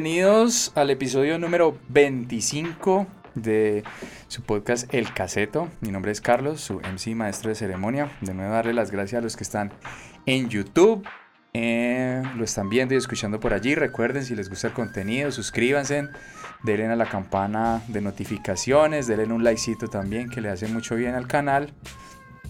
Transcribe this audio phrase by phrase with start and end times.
[0.00, 3.82] Bienvenidos al episodio número 25 de
[4.28, 5.68] su podcast El Caseto.
[5.80, 8.08] Mi nombre es Carlos, su MC maestro de ceremonia.
[8.20, 9.72] De nuevo darle las gracias a los que están
[10.24, 11.04] en YouTube.
[11.52, 13.74] eh, lo están viendo y escuchando por allí.
[13.74, 16.06] Recuerden si les gusta el contenido, suscríbanse,
[16.62, 21.16] denle a la campana de notificaciones, denle un likecito también que le hace mucho bien
[21.16, 21.74] al canal.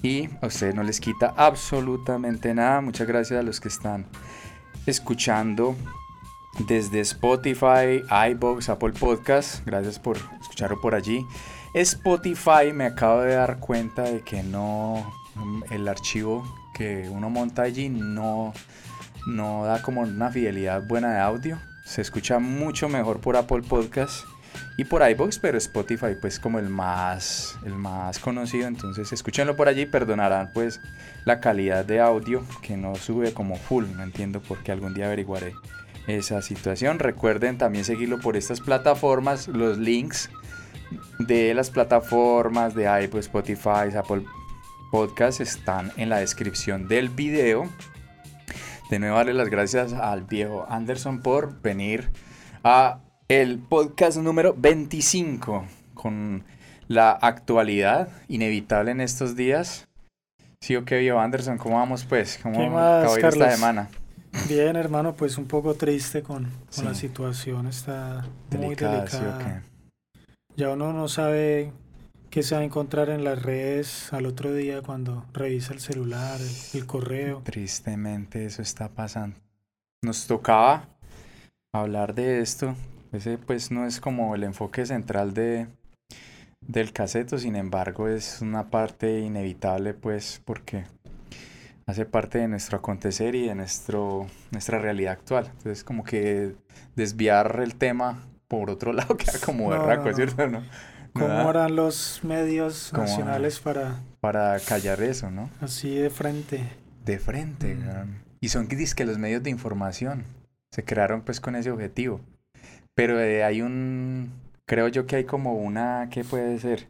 [0.03, 2.83] Y a ustedes no les quita absolutamente nada.
[2.83, 4.05] Muchas gracias a los que están
[4.85, 5.75] escuchando
[6.67, 9.65] desde Spotify, iBox, Apple Podcast.
[9.65, 11.25] Gracias por escucharlo por allí.
[11.75, 15.13] Spotify me acabo de dar cuenta de que no
[15.71, 16.45] el archivo
[16.75, 18.53] que uno monta allí no
[19.27, 21.59] no da como una fidelidad buena de audio.
[21.85, 24.25] Se escucha mucho mejor por Apple Podcast
[24.77, 29.69] y por iBox, pero Spotify pues como el más el más conocido, entonces escúchenlo por
[29.69, 30.81] allí, perdonarán pues
[31.25, 35.07] la calidad de audio que no sube como full, no entiendo por qué algún día
[35.07, 35.55] averiguaré
[36.09, 36.99] esa situación.
[36.99, 40.31] Recuerden también seguirlo por estas plataformas, los links
[41.19, 44.25] de las plataformas de iPod, Spotify, Apple
[44.91, 47.69] Podcast están en la descripción del video.
[48.91, 52.09] De nuevo darle las gracias al viejo Anderson por venir
[52.65, 56.45] a el podcast número 25 con
[56.87, 59.87] la actualidad inevitable en estos días.
[60.63, 62.41] Sí o qué viejo Anderson, ¿cómo vamos pues?
[62.43, 63.91] ¿Cómo ¿Qué más, acabó esta semana?
[64.47, 66.83] Bien, hermano, pues un poco triste con, con Sí.
[66.85, 69.63] la situación, está muy Delicada, ¿sí o delicada.
[70.57, 71.73] Ya uno no sabe
[72.31, 76.41] qué se va a encontrar en las redes al otro día cuando revisa el celular,
[76.41, 77.43] el, el correo.
[77.45, 79.37] Tristemente eso está pasando.
[80.03, 80.89] Nos tocaba
[81.73, 82.75] hablar de esto.
[83.13, 85.69] Ese pues no es como el enfoque central de
[86.61, 90.85] del caseto, sin embargo es una parte inevitable pues porque
[91.89, 95.47] hace parte de nuestro acontecer y de nuestro nuestra realidad actual.
[95.47, 96.55] Entonces como que
[96.95, 100.15] desviar el tema por otro lado queda como berraco, no, no.
[100.17, 100.47] ¿cierto?
[100.47, 100.63] ¿No?
[101.15, 105.51] ¿Cómo harán los medios ¿Cómo nacionales para Para callar eso, ¿no?
[105.61, 106.63] así de frente?
[107.05, 108.21] De frente, Mm.
[108.41, 110.25] Y son que los medios de información.
[110.71, 112.21] Se crearon pues con ese objetivo.
[112.95, 114.31] Pero eh, hay un,
[114.67, 116.89] creo yo que hay como una, ¿qué puede ser?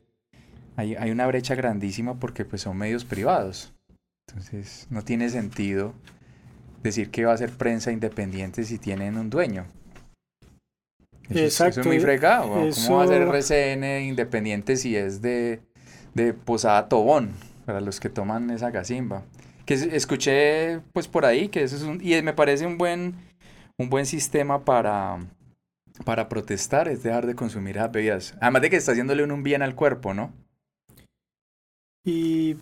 [0.76, 3.72] Hay, hay una brecha grandísima porque pues son medios privados.
[4.28, 5.94] Entonces no tiene sentido
[6.82, 9.66] decir que va a ser prensa independiente si tienen un dueño.
[11.28, 12.68] Eso, es- eso Exacto, es muy y fregado.
[12.70, 15.60] ¿Cómo va a ser RCN independiente si es de,
[16.14, 17.32] de Posada Tobón?
[17.66, 19.24] Para los que toman esa gazimba
[19.66, 23.14] que es- escuché pues por ahí que eso es un y me parece un buen
[23.76, 25.18] un buen sistema para
[26.06, 29.60] para protestar es dejar de consumir esas bebidas además de que está haciéndole un bien
[29.60, 30.32] al cuerpo no
[32.04, 32.56] Y,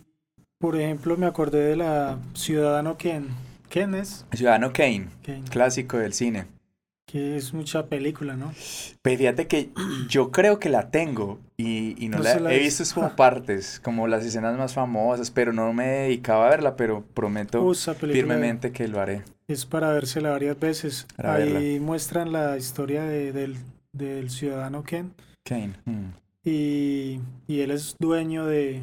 [0.59, 3.29] por ejemplo, me acordé de la Ciudadano Ken.
[3.69, 4.25] ¿Quién es?
[4.33, 6.47] Ciudadano Kane Ken, clásico del cine
[7.09, 8.53] que es mucha película, ¿no?
[9.01, 9.71] pero fíjate que
[10.09, 13.79] yo creo que la tengo y, y no, No la he visto es como partes
[13.81, 18.73] como las escenas más famosas pero no me dedicaba a verla pero prometo Uh, firmemente
[18.73, 21.07] que lo haré Es para vérsela varias veces.
[21.17, 23.57] Para Ahí muestran la historia de- del,
[23.93, 25.13] del ciudadano Ken
[25.45, 26.09] Kane mm.
[26.45, 28.83] y, y él es dueño de,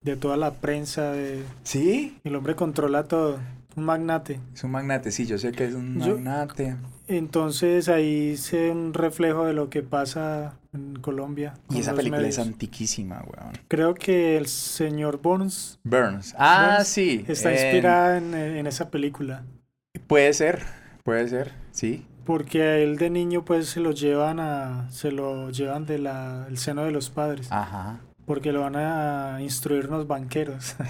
[0.00, 1.12] de toda la prensa.
[1.12, 3.38] De, sí el hombre controla todo,
[3.76, 4.40] un magnate.
[4.54, 6.76] es un magnate sí yo sé que es un Yo- magnate
[7.06, 11.54] Entonces ahí se un reflejo de lo que pasa en Colombia.
[11.70, 13.52] Y esa película es antiquísima, weón.
[13.68, 16.34] Creo que el señor Burns Burns.
[16.38, 17.24] Ah, Burns sí.
[17.26, 19.44] está en- inspirada en, en esa película.
[20.06, 20.62] Puede ser,
[21.04, 22.06] puede ser, sí.
[22.24, 26.46] Porque a él de niño pues se lo llevan a, se lo llevan de la,
[26.48, 27.48] el seno de los padres.
[27.50, 28.00] Ajá.
[28.28, 30.76] Porque lo van a instruir unos banqueros.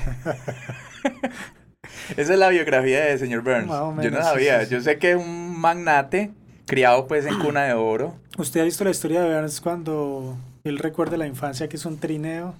[2.16, 3.68] Esa es la biografía de señor Burns.
[4.02, 4.60] Yo no sabía.
[4.60, 4.72] sí, sí.
[4.74, 6.32] Yo sé que es un magnate
[6.66, 8.16] criado pues en cuna de oro.
[8.38, 11.98] ¿Usted ha visto la historia de Burns cuando él recuerda la infancia que es un
[11.98, 12.54] trineo?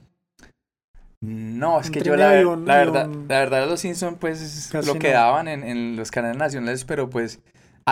[1.20, 4.86] No, es Un que yo la, un- verdad, un- la verdad los Simpson pues es
[4.86, 5.14] lo que no.
[5.14, 7.40] daban en, en los canales nacionales, pero pues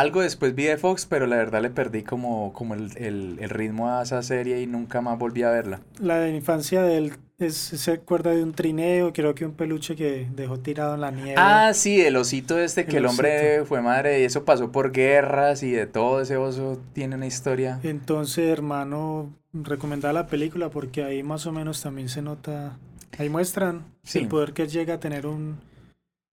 [0.00, 3.50] algo después vi de Fox, pero la verdad le perdí como, como el, el, el
[3.50, 5.80] ritmo a esa serie y nunca más volví a verla.
[6.00, 10.26] La infancia de él es, se acuerda de un trineo, creo que un peluche que
[10.34, 11.34] dejó tirado en la nieve.
[11.36, 13.66] Ah, sí, el osito este que El hombre osito.
[13.66, 17.78] fue madre y eso pasó por guerras y de todo ese oso tiene una historia.
[17.82, 22.78] Entonces, hermano, recomendaba la película porque ahí más o menos también se nota,
[23.18, 24.20] ahí muestran Sí.
[24.20, 25.58] el poder que llega a tener un,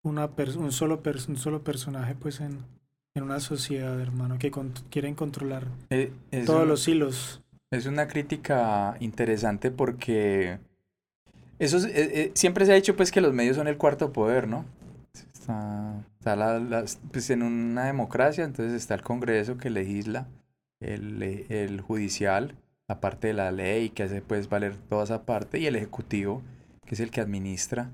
[0.04, 2.60] una un, solo un solo personaje pues en,
[3.16, 7.42] en una sociedad, hermano, que con- quieren controlar Eh, es, todos un- los hilos.
[7.72, 10.58] es una crítica interesante porque
[11.60, 14.12] eso es- eh, eh, siempre se ha dicho pues que los medios son el cuarto
[14.12, 14.66] poder, ¿no?
[15.14, 20.28] Está, está la- pues en una democracia, entonces está el Congreso que legisla
[20.80, 22.56] el, el judicial,
[22.88, 26.42] la parte de la ley que hace pues valer toda esa parte, y el ejecutivo,
[26.86, 27.90] que es el que administra.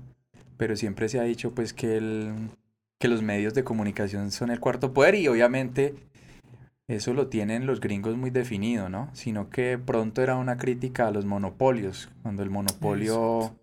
[0.56, 2.32] Pero siempre se ha dicho pues que, el,
[3.00, 5.94] que los medios de comunicación son el cuarto poder y obviamente
[6.86, 9.08] eso lo tienen los gringos muy definido, ¿no?
[9.14, 13.56] Sino que pronto era una crítica a los monopolios, cuando el monopolio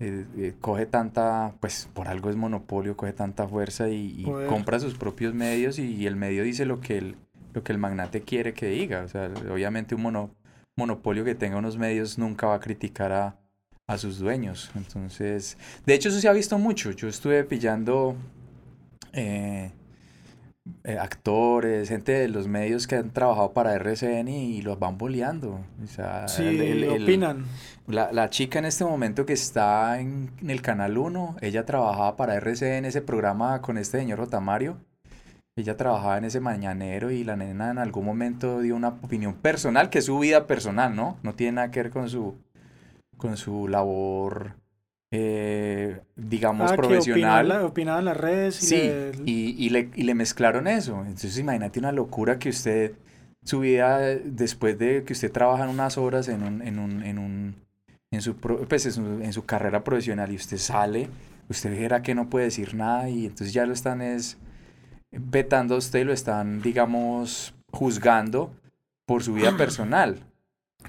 [0.00, 4.80] eh, eh, coge tanta, pues por algo es monopolio, coge tanta fuerza y, y compra
[4.80, 7.16] sus propios medios y, el medio dice lo que el,
[7.52, 9.02] lo que el magnate quiere que diga.
[9.02, 10.34] O sea, obviamente un mono,
[10.76, 13.36] monopolio que tenga unos medios nunca va a criticar a,
[13.86, 14.72] a sus dueños.
[14.74, 15.56] Entonces,
[15.86, 16.90] de hecho eso se ha visto mucho.
[16.90, 18.16] Yo estuve pillando
[19.12, 19.72] eh,
[20.84, 25.60] eh, actores, gente de los medios que han trabajado para RCN y, los van boleando.
[25.82, 27.46] O sea, sí, opinan.
[27.88, 32.36] La, la, chica en este momento que está en, el Canal 1, ella trabajaba para
[32.36, 34.78] RCN, ese programa con este señor Rotamario.
[35.56, 39.90] Ella trabajaba en ese mañanero y la nena en algún momento dio una opinión personal,
[39.90, 41.18] que es su vida personal, ¿no?
[41.22, 42.36] No tiene nada que ver con su,
[43.18, 44.54] con su labor,
[45.14, 47.46] eh, digamos, ah, profesional.
[47.46, 48.62] Que opinaba, en las redes.
[48.62, 48.90] Y sí,
[49.26, 51.00] Y, le, y le mezclaron eso.
[51.00, 52.94] Entonces imagínate una locura que usted,
[53.44, 57.18] su vida, después de que usted trabaja en unas horas en un, en un, en
[57.18, 57.56] un,
[58.10, 61.10] en su, pues, en su, carrera profesional y usted sale,
[61.50, 64.38] usted verá que no puede decir nada y entonces ya lo están es
[65.10, 68.50] vetando a usted, lo están, digamos, juzgando
[69.04, 70.20] por su vida personal.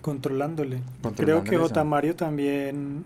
[0.01, 0.81] Controlándole.
[1.17, 1.83] Creo que J.
[1.83, 3.03] Mario también,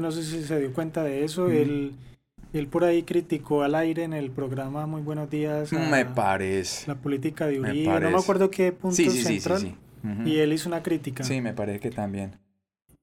[0.00, 1.92] no sé si se dio cuenta de eso, él,
[2.52, 5.72] él por ahí criticó al aire en el programa Muy Buenos Días.
[5.72, 6.88] me parece.
[6.88, 9.60] La política de Uribe, no me acuerdo qué punto sí, sí, central.
[9.60, 9.74] Sí,
[10.26, 11.24] y él hizo una crítica.
[11.24, 12.36] Sí, me parece que también.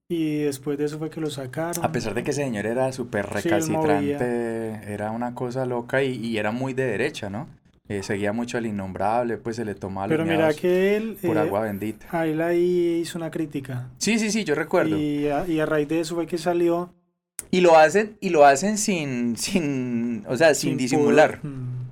[0.09, 1.83] Y después de eso fue que lo sacaron.
[1.83, 6.37] A pesar de que ese señor era súper recalcitrante, era una cosa loca y, y,
[6.37, 7.47] era muy de derecha, ¿no?
[7.91, 11.17] Eh, seguía mucho al innombrable, pues se le tomaba Pero mira que él...
[11.21, 12.07] Por eh, agua bendita.
[12.11, 13.89] A él ahí hizo una crítica.
[13.97, 14.97] Sí, sí, sí, yo recuerdo.
[14.97, 16.93] Y a, y a raíz de eso fue que salió...
[17.49, 21.39] Y lo hacen, y lo hacen sin, sin, o sea, sin, disimular.
[21.43, 21.89] Mm.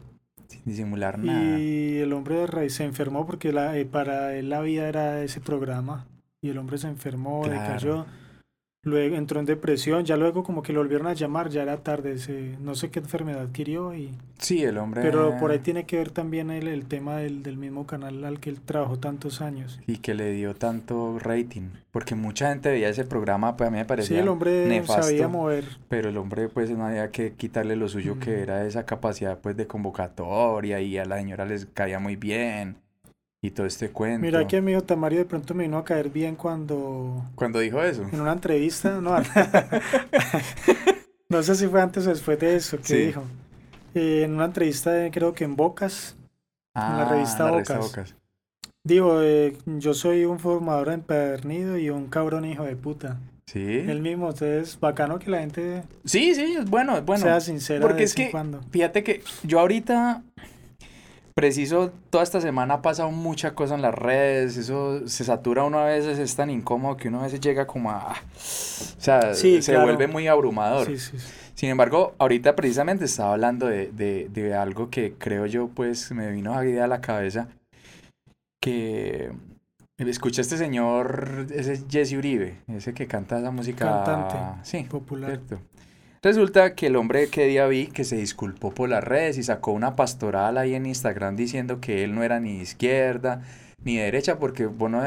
[0.47, 1.59] Sin disimular nada.
[1.59, 5.21] Y el hombre de raíz se enfermó porque la, eh, para él la vida era
[5.21, 6.07] ese programa.
[6.41, 7.61] Y el hombre se enfermó, claro.
[7.61, 8.05] decayó.
[8.83, 12.15] Luego entró en depresión, ya luego como que lo volvieron a llamar, ya era tarde,
[12.61, 14.11] no sé qué enfermedad adquirió y...
[14.37, 15.01] Sí, el hombre...
[15.01, 18.39] Pero por ahí tiene que ver también el, el tema del, del, mismo canal al
[18.39, 19.81] que él trabajó tantos años.
[19.85, 23.79] Y que le dio tanto rating, porque mucha gente veía ese programa, pues a mí
[23.79, 25.65] me parecía Sí, el hombre sabía mover.
[25.89, 29.57] Pero el hombre pues no había que quitarle lo suyo, que era esa capacidad pues
[29.57, 32.77] de convocatoria y a la señora les caía muy bien
[33.41, 34.19] y todo este cuento.
[34.19, 37.23] Mira que mi Tamario de pronto me vino a caer bien cuando...
[37.35, 38.03] Cuando dijo eso.
[38.11, 39.15] En una entrevista, no.
[41.29, 43.23] no sé si fue antes o después de eso que dijo.
[43.95, 46.15] Eh, en una entrevista creo que en Bocas,
[46.75, 48.15] en la ah, revista, Bocas.
[48.83, 53.19] Digo, eh, yo soy un formador empedernido y un cabrón hijo de puta.
[53.45, 53.79] Sí.
[53.79, 55.83] El mismo, entonces bacano que la gente...
[56.05, 57.23] Sí, sí, es bueno, es bueno.
[57.23, 58.31] Sea sincera Porque es que,
[58.69, 60.21] fíjate que yo ahorita
[61.39, 65.79] preciso, toda esta semana ha pasado mucha cosa en las redes, eso se satura uno
[65.79, 68.11] a veces, es tan incómodo que uno a veces llega como a...
[68.11, 70.89] O sea, se vuelve muy abrumador.
[71.55, 76.29] Sin embargo, ahorita precisamente estaba hablando de, de, de, algo que creo yo, pues, me
[76.29, 77.47] vino a a la cabeza,
[78.61, 79.31] que
[79.97, 84.03] escucha este señor, ese Jesse Uribe, ese que canta esa música...
[84.03, 84.35] Cantante.
[84.63, 85.39] Sí, popular.
[86.21, 89.71] Resulta que el hombre que día vi que se disculpó por las redes y sacó
[89.71, 93.41] una pastoral ahí en Instagram diciendo que él no era ni izquierda
[93.83, 95.01] ni derecha, porque bueno,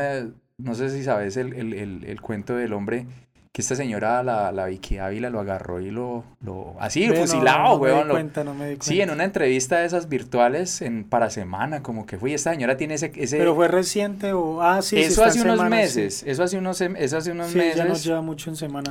[0.57, 3.07] no sé si sabes el, el, el, cuento del hombre
[3.53, 8.05] que esta señora, la, la Vicky Ávila, lo agarró y lo, lo así, fusilado, no,
[8.05, 8.87] no cuenta, no me di cuenta.
[8.87, 12.79] Sí, en una entrevista de esas virtuales en para semana, como que fue, esta señora
[12.79, 13.37] tiene ese, ese...
[13.37, 17.33] Pero fue reciente o, ah, sí, Eso hace unos meses, eso hace unos, eso hace
[17.33, 17.77] unos meses.
[17.77, 18.91] ya nos lleva mucho en semana.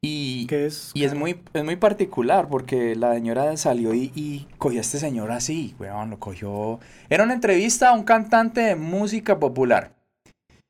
[0.00, 0.92] Y, es?
[0.94, 4.98] y es, muy, es muy particular porque la señora salió y, y cogió a este
[4.98, 6.78] señor así, weón, lo cogió.
[7.08, 9.92] Era una entrevista a un cantante de música popular.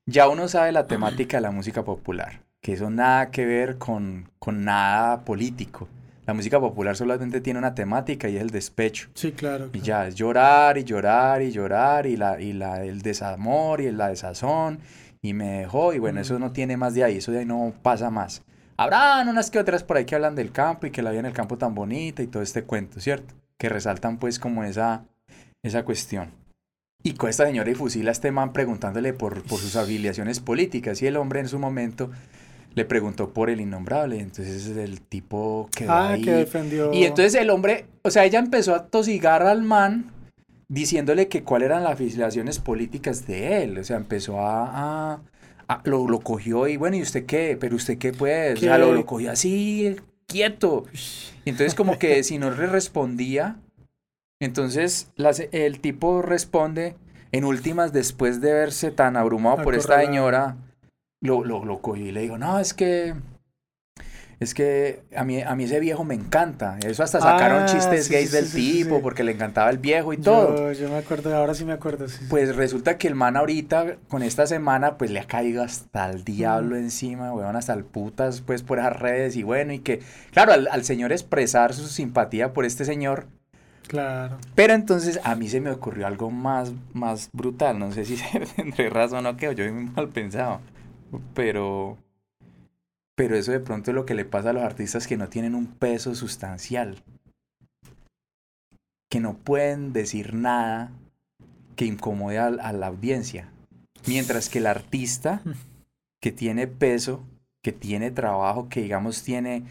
[0.05, 4.29] Ya uno sabe la temática de la música popular, que eso nada que ver con,
[4.39, 5.87] con nada político.
[6.25, 9.09] La música popular solamente tiene una temática y es el despecho.
[9.13, 9.69] Sí, claro.
[9.73, 13.91] Y ya es llorar y llorar y llorar y, la, y la, el desamor y
[13.91, 14.79] la desazón
[15.21, 17.73] y me dejó y bueno, eso no tiene más de ahí, eso de ahí no
[17.81, 18.43] pasa más.
[18.79, 21.25] Habrán unas que otras por ahí que hablan del campo y que la vida en
[21.25, 23.33] el campo tan bonita y todo este cuento, ¿cierto?
[23.57, 25.03] Que resaltan pues como esa,
[25.63, 26.31] esa cuestión.
[27.03, 31.01] Y con esta señora y fusila a este man preguntándole por, por sus afiliaciones políticas
[31.01, 32.09] y el hombre en su momento
[32.73, 34.17] le preguntó por el innombrable.
[34.17, 36.21] Entonces el tipo quedó ah, ahí.
[36.21, 36.93] que defendió.
[36.93, 40.05] Y entonces el hombre, o sea, ella empezó a tosigar al man
[40.69, 43.77] diciéndole que cuáles eran las afiliaciones políticas de él.
[43.77, 45.19] O sea, empezó a...
[45.83, 47.57] lo, lo, cogió y bueno, ¿y usted qué?
[47.59, 48.53] ¿Pero usted qué puede?
[48.53, 49.95] O sea, lo, lo cogió así,
[50.27, 50.85] quieto.
[51.45, 53.57] Y entonces como que si no le respondía,
[54.41, 55.11] entonces
[55.51, 56.95] el tipo responde,
[57.31, 60.57] en últimas, después de verse tan abrumado por esta señora,
[61.21, 63.13] lo, lo, lo cogí y le digo, no, es que
[64.39, 66.77] es que a mí, a mí ese viejo me encanta.
[66.85, 70.71] Eso hasta sacaron ah, chistes gays del tipo porque le encantaba el viejo y todo.
[70.71, 72.05] Yo me acuerdo, ahora sí me acuerdo.
[72.29, 76.23] Pues resulta que el man ahorita, con esta semana, pues le ha caído hasta el
[76.23, 79.99] diablo encima, weón, hasta el putas, pues por esas redes y bueno, y que,
[80.31, 83.25] claro, al, señor expresar su simpatía por este señor.
[83.87, 84.37] Claro.
[84.55, 87.77] Pero entonces a mí se me ocurrió algo más, más brutal.
[87.77, 88.17] No sé si
[88.55, 90.61] tendré razón o qué, yo muy mal pensado.
[91.33, 91.97] Pero
[93.19, 95.53] pero eso de pronto es lo que le pasa a los artistas que no tienen
[95.53, 97.03] un peso sustancial.
[99.09, 100.93] Que no pueden decir nada
[101.75, 103.51] que incomode a, la audiencia.
[104.07, 105.41] Mientras que el artista
[106.21, 107.21] que tiene peso,
[107.61, 109.63] que tiene trabajo, que digamos tiene...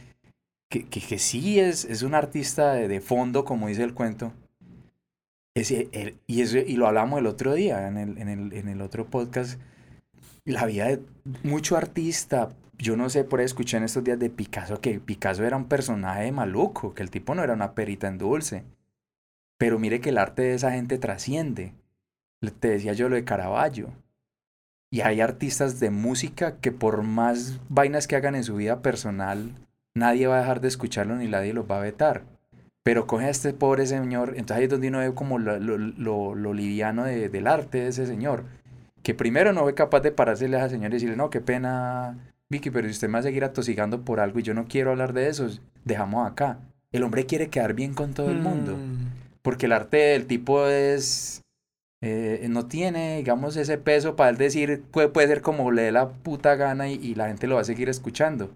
[0.70, 4.34] Que, que, sí es, es un artista de, fondo, como dice el cuento.
[5.54, 8.82] Ese, y, eso, y lo hablamos el otro día, en el, en el, en el
[8.82, 9.58] otro podcast.
[10.44, 11.00] La vida de
[11.44, 15.44] mucho artista yo no sé, por ahí escuché en estos días de Picasso que Picasso
[15.44, 18.64] era un personaje maluco, que el tipo no era una perita en dulce.
[19.58, 21.72] Pero mire que el arte de esa gente trasciende.
[22.60, 23.92] Te decía yo lo de Caravaggio.
[24.90, 29.50] Y hay artistas de música que por más vainas que hagan en su vida personal,
[29.94, 32.22] nadie va a dejar de escucharlo ni nadie los va a vetar.
[32.84, 36.54] Pero coge a este pobre señor, entonces ahí es donde uno ve como lo, lo,
[36.54, 38.44] liviano del arte de ese señor.
[39.02, 42.16] Que primero no fue capaz de parársele a esa señora y decirle, no, qué pena
[42.50, 44.90] Vicky, pero si usted me va a seguir atosigando por algo y yo no quiero
[44.90, 45.48] hablar de eso,
[45.84, 46.58] dejamos acá.
[46.92, 48.76] El hombre quiere quedar bien con todo el mundo.
[48.76, 49.08] Mm.
[49.42, 51.42] Porque el arte del tipo es...
[52.00, 55.92] Eh, no tiene, digamos, ese peso para él decir, puede, puede ser como le dé
[55.92, 58.50] la puta gana y, la gente lo va a seguir escuchando.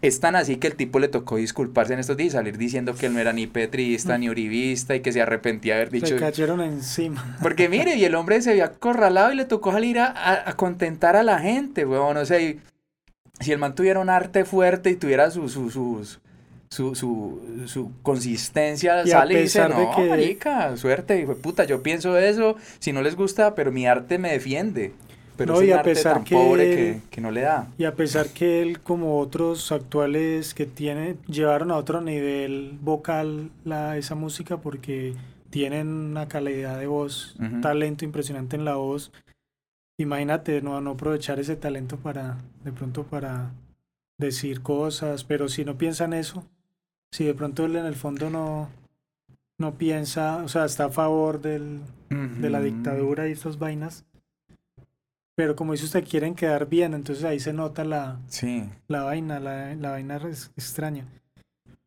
[0.00, 3.06] Es tan así que el tipo le tocó disculparse en estos días, salir diciendo que
[3.06, 6.06] él no era ni petrista ni uribista y que se arrepentía de haber dicho.
[6.06, 7.36] Se cayeron encima.
[7.42, 11.16] Porque mire, y el hombre se había acorralado y le tocó salir a, a, contentar
[11.16, 12.16] a la gente, weón.
[12.16, 12.38] O sea,
[13.40, 16.18] si el man tuviera un arte fuerte y tuviera su, su, su,
[17.66, 20.08] su, consistencia, sale y dice, no, que...
[20.08, 24.32] marica, suerte, hijo puta, yo pienso eso, si no les gusta, pero mi arte me
[24.32, 24.92] defiende.
[25.36, 27.68] Pero no, es un a arte pesar tan que pobre que, no le da.
[27.78, 33.50] Y a pesar que él, como otros actuales que tiene, llevaron a otro nivel vocal
[33.64, 35.14] la, esa música porque
[35.50, 39.12] tienen una calidad de voz, talento impresionante en la voz,
[39.98, 43.50] imagínate no, no aprovechar ese talento para, de pronto para
[44.16, 46.44] decir cosas, pero si no piensa en eso,
[47.12, 48.68] si de pronto él en el fondo no,
[49.58, 54.04] no piensa, o sea, está a favor del, de la dictadura y estas vainas,
[55.36, 58.68] pero como dice usted, quieren quedar bien, entonces ahí se nota la, sí.
[58.88, 61.06] la vaina, la, la vaina es extraña.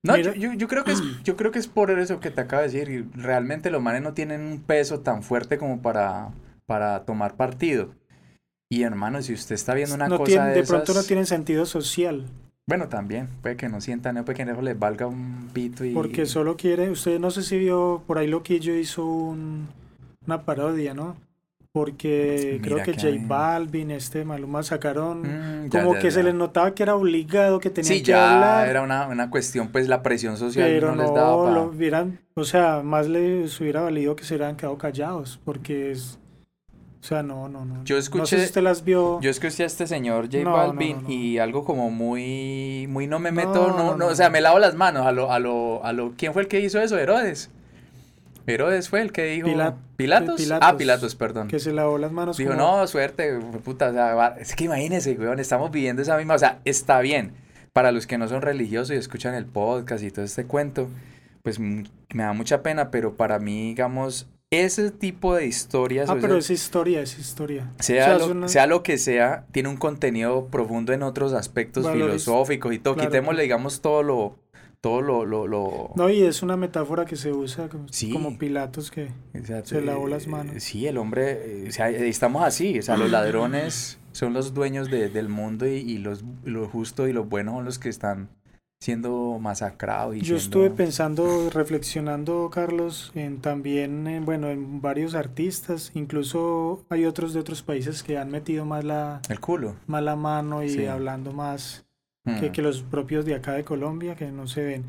[0.03, 2.61] No, yo, yo, creo que es, yo creo que es por eso que te acabo
[2.61, 6.31] de decir, y realmente los manes no tienen un peso tan fuerte como para,
[6.65, 7.93] para tomar partido.
[8.71, 12.23] Y hermano, si usted está viendo una cosa de, de pronto no tienen sentido social.
[12.65, 15.93] Bueno, también, puede que no sientan, no puede que no les valga un pito y...
[15.93, 19.67] Porque solo quiere, usted no sé si vio, por ahí Loquillo hizo un,
[20.25, 21.17] una parodia, ¿no?
[21.73, 26.83] Porque creo que, J Balvin, este Maluma sacaron mm, como que se les notaba que
[26.83, 30.69] era obligado, que tenían sí, que ya era una, una, cuestión, pues la presión social
[30.69, 34.55] Pero no, les daba lo hubieran, o sea, más les hubiera valido que se hubieran
[34.55, 36.20] quedado callados, porque es
[37.01, 37.83] o sea, no, no, no.
[37.83, 38.19] Yo escuché.
[38.19, 39.19] No sé si usted las vio.
[39.21, 42.85] Yo escuché a este señor J Balvin y algo como muy.
[42.89, 43.69] Muy no me meto.
[43.75, 45.07] No, no, O sea, me lavo las manos.
[45.07, 46.13] A lo, a lo, a lo.
[46.15, 46.99] ¿Quién fue el que hizo eso?
[46.99, 47.49] Herodes.
[48.45, 49.47] Herodes fue el que dijo.
[49.97, 50.47] ¿Pilatos?
[50.61, 51.47] Ah, Pilatos, perdón.
[51.47, 52.37] Que se lavó las manos.
[52.37, 53.89] Dijo, no, suerte, puta.
[53.89, 56.35] O sea, es que imagínese, weón, estamos viviendo esa misma.
[56.35, 57.33] O sea, está bien.
[57.73, 60.87] Para los que no son religiosos y escuchan el podcast y todo este cuento,
[61.41, 66.09] pues me da mucha pena, pero para mí, digamos, ese tipo de historias.
[66.09, 67.71] Ah, pero es historia, es historia.
[67.79, 72.79] Sea, lo, sea lo que sea, tiene un contenido profundo en otros aspectos filosóficos y
[72.79, 72.97] todo.
[72.97, 74.39] Quitémosle, digamos, todo lo.
[74.81, 79.11] Todo lo, lo, No, y es una metáfora que se usa como, Pilatos que
[79.63, 80.63] se lavó las manos.
[80.63, 81.67] Sí, el hombre.
[81.67, 82.79] O sea, estamos así.
[82.79, 87.13] O sea, los ladrones son los dueños del mundo y, y los, lo justo y
[87.13, 88.29] lo bueno son los que están
[88.81, 90.15] siendo masacrado.
[90.15, 97.05] Y Yo estuve pensando, reflexionando, Carlos, en también, en, bueno, en varios artistas, incluso hay
[97.05, 99.21] otros de otros países que han metido más la...
[99.29, 99.75] El culo.
[99.85, 101.85] Más la mano y hablando más
[102.25, 102.51] que, hmm.
[102.51, 104.85] que los propios de acá de Colombia, que no se ven.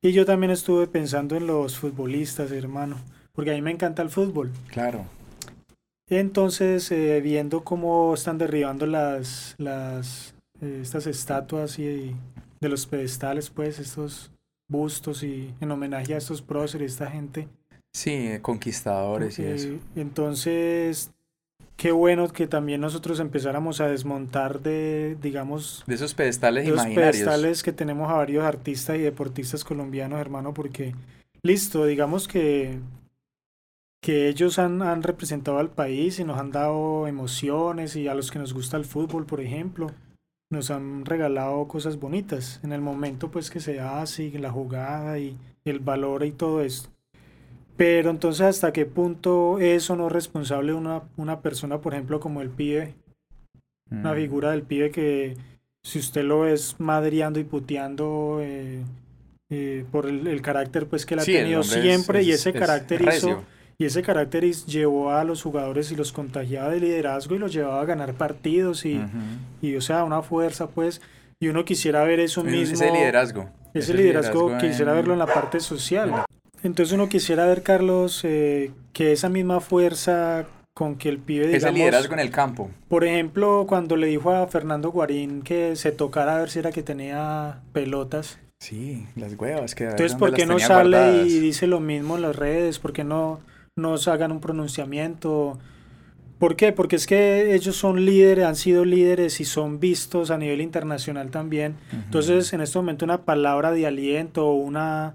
[0.00, 2.96] Y yo también estuve pensando en los futbolistas, hermano,
[3.32, 4.52] porque a mí me encanta el fútbol.
[4.68, 5.04] Claro.
[6.08, 12.14] Entonces, eh, viendo cómo están derribando las, las eh, estas estatuas y,
[12.62, 14.30] de los pedestales, pues, estos
[14.68, 17.48] bustos y en homenaje a estos próceres, esta gente.
[17.92, 19.68] Sí, conquistadores y eso.
[19.96, 21.10] Entonces,
[21.76, 25.82] qué bueno que también nosotros empezáramos a desmontar de, digamos...
[25.88, 27.16] De esos pedestales de imaginarios.
[27.16, 30.94] pedestales que tenemos a varios artistas y deportistas colombianos, hermano, porque,
[31.42, 32.78] listo, digamos que,
[34.00, 38.30] que ellos han, han representado al país y nos han dado emociones y a los
[38.30, 39.90] que nos gusta el fútbol, por ejemplo,
[40.52, 45.36] nos han regalado cosas bonitas en el momento pues que se hace, la jugada y
[45.64, 46.90] el valor y todo esto.
[47.76, 52.42] Pero entonces, ¿hasta qué punto eso no es responsable una, una persona, por ejemplo, como
[52.42, 52.94] el pibe?
[53.90, 54.16] Una mm.
[54.16, 55.36] figura del pibe que,
[55.82, 58.82] si usted lo es madriando y puteando eh,
[59.50, 63.42] eh, por el, carácter pues que él ha tenido siempre y ese carácter hizo
[63.82, 67.80] y ese carácter llevó a los jugadores y los contagiaba de liderazgo y los llevaba
[67.80, 69.00] a ganar partidos y,
[69.60, 71.00] y o sea una fuerza pues
[71.40, 75.60] y uno quisiera ver eso mismo ese liderazgo ese, liderazgo, quisiera verlo en la parte
[75.60, 76.24] social
[76.62, 81.64] entonces uno quisiera ver, Carlos, eh, que esa misma fuerza con que el pibe, digamos...
[81.64, 82.70] Ese liderazgo en el campo.
[82.88, 86.70] Por ejemplo, cuando le dijo a Fernando Guarín que se tocara a ver si era
[86.70, 88.38] que tenía pelotas.
[88.60, 89.84] Sí, las huevas que...
[89.84, 92.78] Entonces, ¿por qué no sale y dice lo mismo en las redes?
[92.78, 93.40] ¿Por qué no
[93.76, 95.58] nos hagan un pronunciamiento?
[96.38, 96.72] ¿Por qué?
[96.72, 101.30] Porque es que ellos son líderes, han sido líderes y son vistos a nivel internacional
[101.30, 101.76] también.
[101.92, 105.14] Entonces, en este momento una palabra de aliento una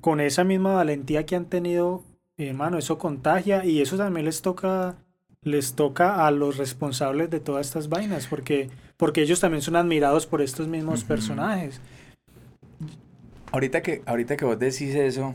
[0.00, 2.02] con esa misma valentía que han tenido,
[2.38, 4.96] hermano, eso contagia y eso también les toca
[5.42, 10.26] les toca a los responsables de todas estas vainas, porque, porque ellos también son admirados
[10.26, 11.80] por estos mismos personajes.
[13.52, 15.34] Ahorita que, ahorita que vos decís eso,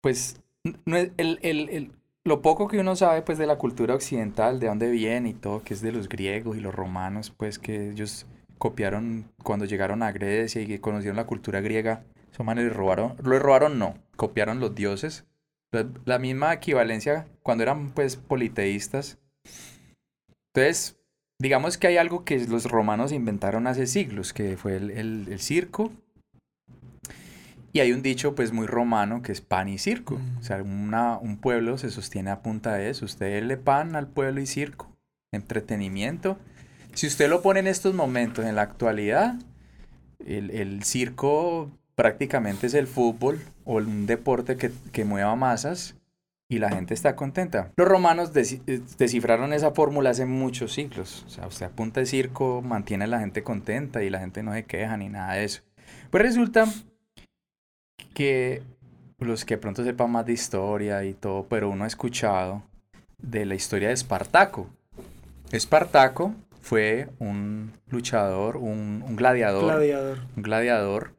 [0.00, 1.92] pues el, el, el,
[2.24, 5.62] lo poco que uno sabe pues de la cultura occidental, de dónde viene y todo,
[5.62, 8.26] que es de los griegos y los romanos, pues que ellos
[8.58, 13.38] copiaron cuando llegaron a Grecia y que conocieron la cultura griega, esos manes robaron, lo
[13.38, 15.24] robaron no, copiaron los dioses.
[16.04, 19.18] La, misma equivalencia cuando eran pues politeístas.
[20.54, 21.00] Entonces,
[21.40, 25.92] digamos que hay algo que los romanos inventaron hace siglos, que fue el, circo.
[27.74, 30.20] Y hay un dicho pues muy romano que es pan y circo.
[30.38, 33.04] O sea, una, un pueblo se sostiene a punta de eso.
[33.04, 34.88] Usted le pan al pueblo y circo.
[35.32, 36.38] Entretenimiento.
[36.94, 39.34] Si usted lo pone en estos momentos, en la actualidad,
[40.24, 45.96] el, el circo prácticamente es el fútbol o un deporte que, mueva masas
[46.48, 47.72] y la gente está contenta.
[47.76, 51.24] Los romanos eh, descifraron esa fórmula hace muchos siglos.
[51.26, 54.52] O sea, usted apunta de circo, mantiene a la gente contenta y la gente no
[54.52, 55.62] se queja ni nada de eso.
[56.10, 56.66] Pues resulta
[58.14, 58.62] que
[59.18, 62.62] los que pronto sepan más de historia y todo, pero uno ha escuchado
[63.18, 64.68] de la historia de Espartaco.
[65.50, 70.18] Espartaco fue un luchador, un, un gladiador, gladiador.
[70.36, 71.14] Un gladiador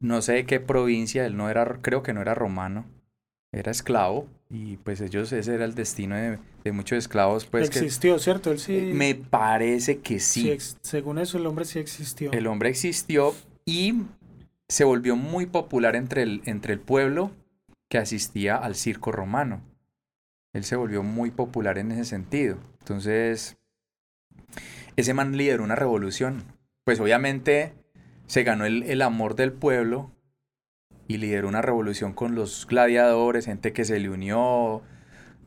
[0.00, 2.84] no sé de qué provincia, él no era, creo que no era romano,
[3.52, 6.38] era esclavo y pues ellos, ese era el destino de,
[6.70, 7.46] muchos esclavos.
[7.46, 8.50] Pues existió, ¿cierto?
[8.50, 8.90] Él sí.
[8.92, 10.54] Me parece que sí.
[10.82, 12.30] según eso, el hombre sí existió.
[12.32, 14.02] El hombre existió y
[14.68, 17.32] se volvió muy popular entre el, entre el pueblo
[17.88, 19.62] que asistía al circo romano.
[20.52, 22.58] Él se volvió muy popular en ese sentido.
[22.80, 23.58] Entonces,
[24.96, 26.44] ese man lideró una revolución.
[26.84, 27.74] Pues obviamente
[28.26, 30.10] se ganó el, amor del pueblo
[31.06, 34.82] y lideró una revolución con los gladiadores, gente que se le unió.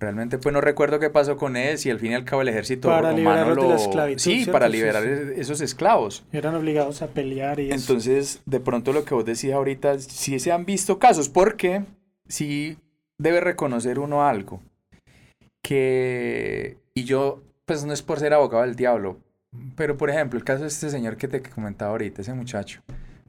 [0.01, 2.47] Realmente pues no recuerdo qué pasó con él, si al fin y al cabo el
[2.47, 3.61] ejército para romano lo...
[3.61, 6.25] de la esclavitud, Sí, para liberar esos esclavos.
[6.31, 10.51] Eran obligados a pelear y Entonces, de pronto lo que vos decís ahorita, sí se
[10.51, 11.83] han visto casos, porque
[12.27, 12.79] sí
[13.19, 14.59] debe reconocer uno algo,
[15.61, 19.19] que, y yo, pues no es por ser abogado del diablo,
[19.75, 22.81] pero, por ejemplo, el caso de este señor que te comentaba ahorita, ese muchacho.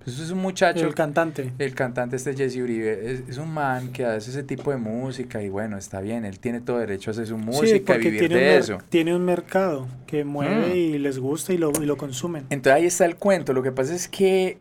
[0.05, 0.87] Pues es un muchacho.
[0.87, 1.53] El cantante.
[1.59, 3.25] El cantante este Jesse Uribe.
[3.29, 6.25] Es, un man que hace ese tipo de música y bueno, está bien.
[6.25, 8.79] Él tiene todo derecho a hacer su música y vivir de eso.
[8.89, 10.77] Tiene un mercado que mueve mm.
[10.77, 12.47] y les gusta y lo, y lo consumen.
[12.51, 13.53] Entonces ahí está el cuento.
[13.53, 14.59] Lo que pasa es que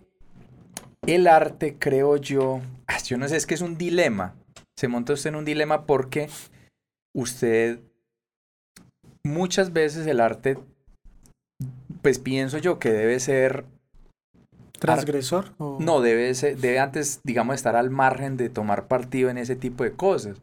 [1.06, 2.62] el arte, creo yo.
[2.88, 4.36] Ah, yo no sé, es que es un dilema.
[4.78, 6.30] Se monta usted en un dilema porque
[7.14, 7.80] usted.
[9.24, 10.58] Muchas veces el arte
[12.02, 13.66] pues pienso yo que debe ser...
[14.82, 15.54] ¿Transgresor?
[15.60, 19.84] No, debe, ser, debe antes, digamos, estar al margen de tomar partido en ese tipo
[19.84, 20.42] de cosas.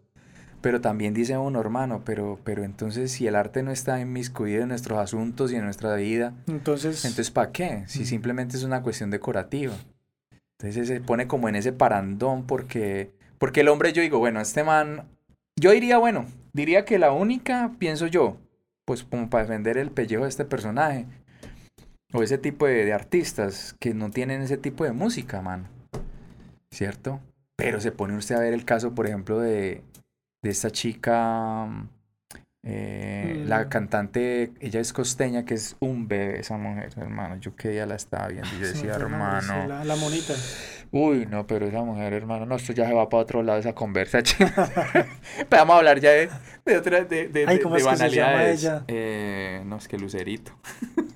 [0.61, 4.69] Pero también dice uno, hermano, pero, pero entonces si el arte no está inmiscuido en
[4.69, 7.83] nuestros asuntos y en nuestra vida, entonces, entonces ¿para qué?
[7.87, 9.75] Si simplemente es una cuestión decorativa.
[10.59, 14.65] Entonces se pone como en ese parandón porque, Porque el hombre, yo digo, bueno, este
[14.65, 15.05] man,
[15.57, 18.37] yo diría, bueno, diría que la única, pienso yo,
[18.85, 21.07] pues como para defender el pellejo de este personaje,
[22.13, 25.69] o ese tipo de, artistas que no tienen ese tipo de música, man.
[26.71, 27.21] ¿Cierto?
[27.57, 29.83] Pero se pone usted a ver el caso, por ejemplo, de,
[30.43, 31.69] de esta chica,
[32.65, 33.69] eh, la mm.
[33.69, 37.37] cantante, ella es costeña, que es un bebé esa mujer, hermano.
[37.41, 39.67] Yo que ella la estaba viendo y decía, hermano.
[39.67, 40.35] La, la, monita.
[40.91, 43.75] Uy, no, pero esa mujer, hermano, no, esto ya se va para otro lado esa
[43.75, 44.21] conversa.
[45.51, 46.29] Vamos a hablar ya de,
[46.65, 48.85] de otra, de, de, Ay, ¿cómo es Que se llama ella?
[48.89, 50.53] Eh, no, es que Lucerito.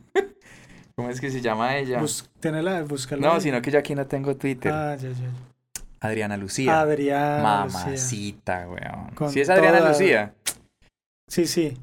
[0.94, 2.00] ¿Cómo es que se llama ella?
[2.00, 2.84] Bus tenela,
[3.18, 4.72] No, sino que yo aquí no tengo Twitter.
[4.72, 6.36] Ah, ya, ya.
[6.36, 6.36] Lucía.
[6.36, 6.80] Lucía.
[6.80, 9.30] Adriana Mamacita, weón.
[9.30, 10.34] ¿Sí es Adriana Lucía?
[11.28, 11.76] Sí, sí.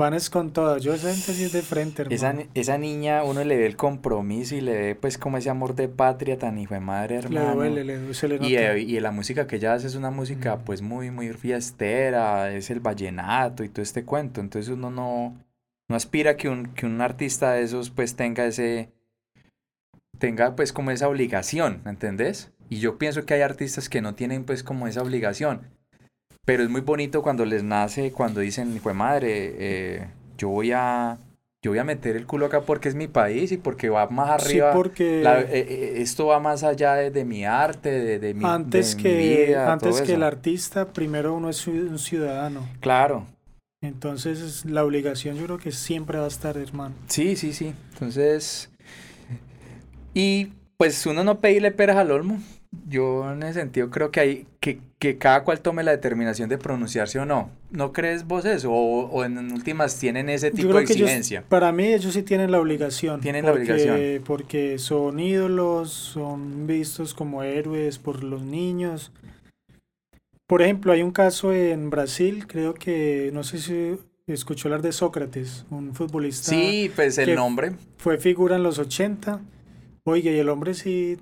[0.00, 0.78] Van es con todo.
[0.78, 2.16] Yo esa gente sí es de frente, hermano.
[2.16, 5.74] Esa, esa niña, uno le ve el compromiso y le ve pues como ese amor
[5.74, 7.50] de patria tan hijo de madre, hermano.
[7.50, 8.48] Le duele, le, se le nota.
[8.48, 10.64] Y, eh, y, la música que ella hace es una música mm.
[10.64, 14.40] pues muy, muy fiestera, es el vallenato y todo este cuento.
[14.40, 15.36] Entonces uno no,
[15.90, 18.92] no aspira que un, que un artista de esos pues tenga ese,
[20.20, 22.52] tenga pues como esa obligación, ¿entendés?
[22.68, 25.62] Y yo pienso que hay artistas que no tienen pues como esa obligación.
[26.44, 30.06] Pero es muy bonito cuando les nace, cuando dicen, fue madre, eh,
[30.38, 31.18] yo voy a
[31.60, 34.30] yo voy a meter el culo acá porque es mi país y porque va más
[34.30, 34.70] arriba.
[34.70, 38.94] Sí, porque eh, eh, esto va más allá de, mi arte, de, de mi Antes
[38.94, 42.68] que antes que el artista, primero uno es un ciudadano.
[42.78, 43.26] Claro.
[43.82, 46.94] Entonces la obligación yo creo que siempre va a estar, hermano.
[47.08, 47.74] Sí, sí, sí.
[47.92, 48.70] Entonces
[50.14, 52.40] y pues uno no pedirle peras al olmo.
[52.86, 56.56] Yo en ese sentido creo que hay que, que cada cual tome la determinación de
[56.56, 57.50] pronunciarse o no.
[57.70, 58.70] ¿No crees vos eso?
[58.70, 61.42] O, en últimas tienen ese tipo de exigencia.
[61.48, 63.20] para mí ellos sí tienen la obligación.
[63.20, 64.22] Tienen la obligación.
[64.24, 69.10] Porque son ídolos, son vistos como héroes por los niños.
[70.50, 74.90] Por ejemplo, hay un caso en Brasil, creo que, no sé si escuchó hablar de
[74.90, 76.50] Sócrates, un futbolista.
[76.50, 77.70] Sí, pues el nombre.
[77.98, 79.40] Fue figura en los 80.
[80.02, 81.18] Oiga, y el hombre sí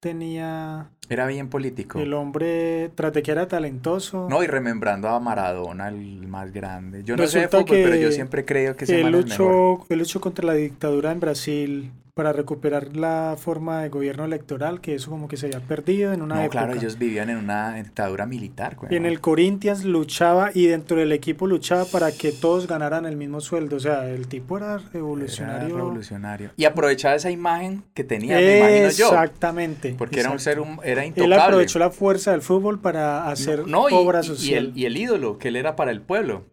[0.00, 0.90] tenía...
[1.08, 2.00] Era bien político.
[2.00, 4.26] El hombre, tras de que era talentoso.
[4.28, 7.04] No, y remembrando a Maradona, el más grande.
[7.04, 10.44] Yo no sé de fútbol, pero yo siempre creo que él luchó, Él luchó contra
[10.44, 15.36] la dictadura en Brasil para recuperar la forma de gobierno electoral, que eso como que
[15.36, 18.76] se había perdido en una no, claro, ellos vivían en una dictadura militar.
[18.88, 23.16] Y en el Corinthians luchaba y dentro del equipo luchaba para que todos ganaran el
[23.16, 23.76] mismo sueldo.
[23.76, 25.66] O sea, el tipo era revolucionario.
[25.66, 26.50] Era revolucionario.
[26.56, 29.08] Y aprovechaba esa imagen que tenía, me imagino yo.
[29.08, 29.96] Exactamente.
[29.98, 31.34] Porque era un ser, un, era intocable.
[31.34, 34.66] Él aprovechó la fuerza del fútbol para hacer no, obra social.
[34.66, 36.44] Y el, y el ídolo, que él era para el pueblo.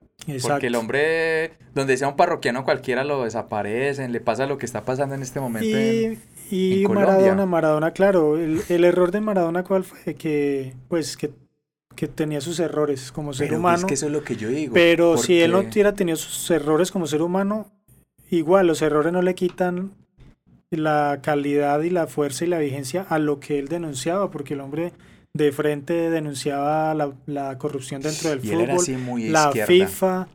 [0.42, 4.84] Porque el hombre, donde sea un parroquiano cualquiera lo desaparecen, le pasa lo que está
[4.86, 5.68] pasando en este momento.
[5.68, 6.20] Y,
[6.52, 11.32] y Maradona, Maradona, claro, el, el, error de Maradona cuál fue que, pues, que,
[11.96, 13.78] que tenía sus errores como ser humano.
[13.78, 14.74] Es que eso es lo que yo digo.
[14.74, 17.72] Pero si él no hubiera tenido sus errores como ser humano,
[18.30, 19.92] igual los errores no le quitan
[20.70, 24.62] la calidad y la fuerza y la vigencia a lo que él denunciaba, porque el
[24.62, 24.94] hombre
[25.34, 30.28] de frente denunciaba la, la corrupción dentro del fútbol, la FIFA,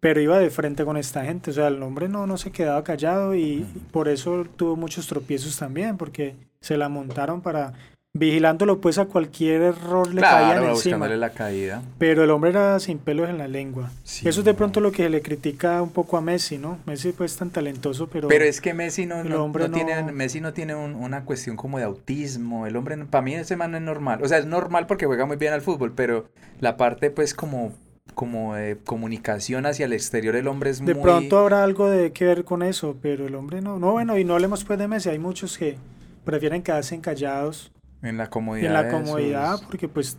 [0.00, 1.50] pero iba de frente con esta gente.
[1.50, 5.56] O sea, el hombre no, no se quedaba callado y por eso tuvo muchos tropiezos
[5.56, 7.72] también, porque se la montaron para
[8.14, 11.08] vigilándolo pues a cualquier error le caían encima.
[11.08, 11.82] la caída.
[11.98, 13.90] Pero el hombre era sin pelos en la lengua.
[14.04, 16.78] Eso es de pronto lo que le critica un poco a Messi, ¿no?
[16.84, 20.74] Messi pues tan talentoso, pero Pero es que Messi no, no, tiene Messi no tiene
[20.74, 22.66] una cuestión como de autismo.
[22.66, 24.20] El hombre para mí ese man no es normal.
[24.22, 26.26] O sea, es normal porque juega muy bien al fútbol, pero
[26.60, 27.72] la parte pues como
[28.14, 30.94] como de comunicación hacia el exterior el hombre es de muy...
[30.94, 33.78] De pronto habrá algo de que ver con eso, pero el hombre no.
[33.78, 35.78] No, bueno, y no hablemos pues de Messi, hay muchos que
[36.24, 37.72] prefieren quedarse encallados
[38.02, 38.66] en la comodidad.
[38.66, 40.18] En la comodidad, porque pues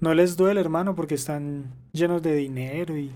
[0.00, 3.10] no les duele, hermano, porque están llenos de dinero y,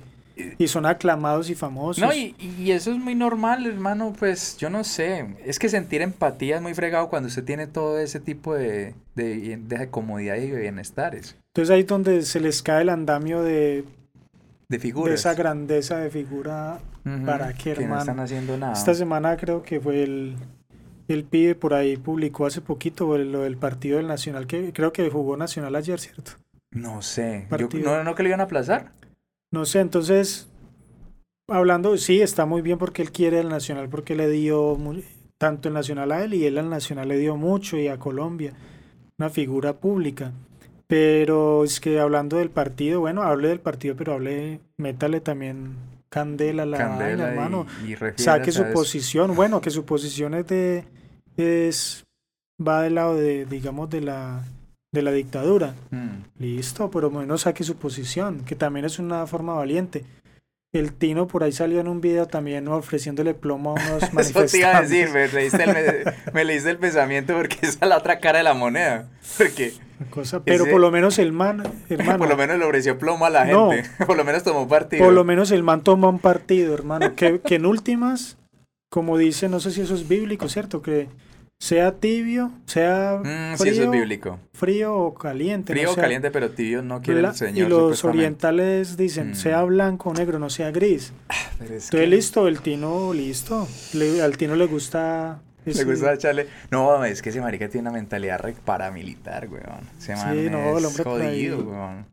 [0.58, 2.02] y son aclamados y famosos.
[2.02, 5.36] No, y, y, eso es muy normal, hermano, pues yo no sé.
[5.44, 9.58] Es que sentir empatía es muy fregado cuando usted tiene todo ese tipo de, de,
[9.58, 11.36] de comodidad y bienestares.
[11.48, 13.84] Entonces ahí es donde se les cae el andamio de...
[14.68, 15.10] De figuras.
[15.10, 16.78] De esa grandeza de figura.
[17.26, 17.88] ¿Para qué, hermano?
[17.88, 18.72] Que no están haciendo nada.
[18.72, 20.36] Esta semana creo que fue el
[21.12, 25.08] el pibe por ahí publicó hace poquito lo del partido del Nacional, que creo que
[25.10, 26.32] jugó Nacional ayer, ¿cierto?
[26.72, 27.46] No sé.
[27.82, 28.92] no, ¿No que le iban a aplazar?
[29.52, 30.48] No sé, entonces,
[31.48, 34.78] hablando, sí, está muy bien porque él quiere el Nacional, porque le dio
[35.38, 38.52] tanto el Nacional a él y él al Nacional le dio mucho y a Colombia,
[39.18, 40.32] una figura pública.
[40.86, 45.76] Pero es que hablando del partido, bueno, hable del partido, pero hable, métale también
[46.08, 47.66] candela la candela hermano.
[48.16, 50.84] Saque su posición, bueno, que su posición es de
[51.40, 52.04] es
[52.66, 54.44] va del lado de, digamos, de la
[54.92, 55.74] de la dictadura.
[55.90, 56.40] Mm.
[56.42, 60.04] Listo, pero menos saque su posición, que también es una forma valiente.
[60.72, 64.52] El Tino por ahí salió en un video también ofreciéndole plomo a unos Eso manifestantes.
[64.52, 67.98] te iba a decir, me leíste, el, me, leíste el pensamiento porque esa es la
[67.98, 69.08] otra cara de la moneda.
[69.38, 69.72] Porque
[70.10, 73.26] Cosa, pero Ese- por lo menos el man, hermano, por lo menos le ofreció plomo
[73.26, 73.70] a la No.
[73.70, 73.88] gente.
[74.06, 75.04] Por lo menos tomó partido.
[75.04, 77.14] por lo menos el man toma un partido, hermano.
[77.14, 78.38] Que, que en últimas,
[78.90, 80.80] como dice, no sé si eso es bíblico, ¿cierto?
[80.82, 81.08] Que
[81.60, 84.38] sea tibio, sea Mm, sí, frío, eso es bíblico.
[84.54, 85.74] frío o caliente.
[85.74, 87.68] Frío no o sea- caliente, pero tibio no quiere la- el y señor.
[87.68, 88.18] los supuestamente.
[88.18, 89.34] orientales dicen, Mm.
[89.34, 91.12] sea blanco o negro, no sea gris.
[91.28, 93.68] Pero es Entonces, que listo, el Tino, listo.
[93.92, 95.42] Le- al Tino le gusta...
[95.66, 96.46] Le gusta echarle.
[96.70, 99.86] No, es que ese marica tiene una mentalidad re paramilitar, weón.
[99.98, 102.06] Ese Sí, man no, el es hombre por ahí- jodido, weón.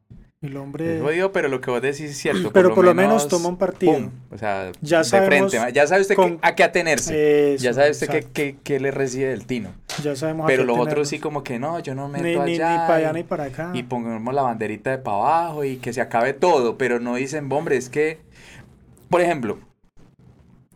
[0.43, 0.99] El Es hombre...
[1.01, 2.51] jodido, pero lo que vos decís es cierto.
[2.53, 3.93] Pero por lo menos toma un partido.
[3.93, 5.73] pum, o sea, Ya de sabemos frente.
[5.73, 7.55] Ya sabe usted con- qué- a qué atenerse.
[7.55, 9.71] Eso, ya sabe usted qué, qué- qué le recibe del tino.
[10.03, 11.09] Ya sabemos a Pero qué los otros atenernos.
[11.09, 12.85] sí como que no, yo no meto Ni, ni, ni allá.
[12.85, 13.71] para allá y- ni para acá.
[13.73, 17.51] y pongamos la banderita de para abajo y que se acabe todo, pero no dicen,
[17.51, 18.19] hombre, es que,
[19.09, 19.57] por ejemplo,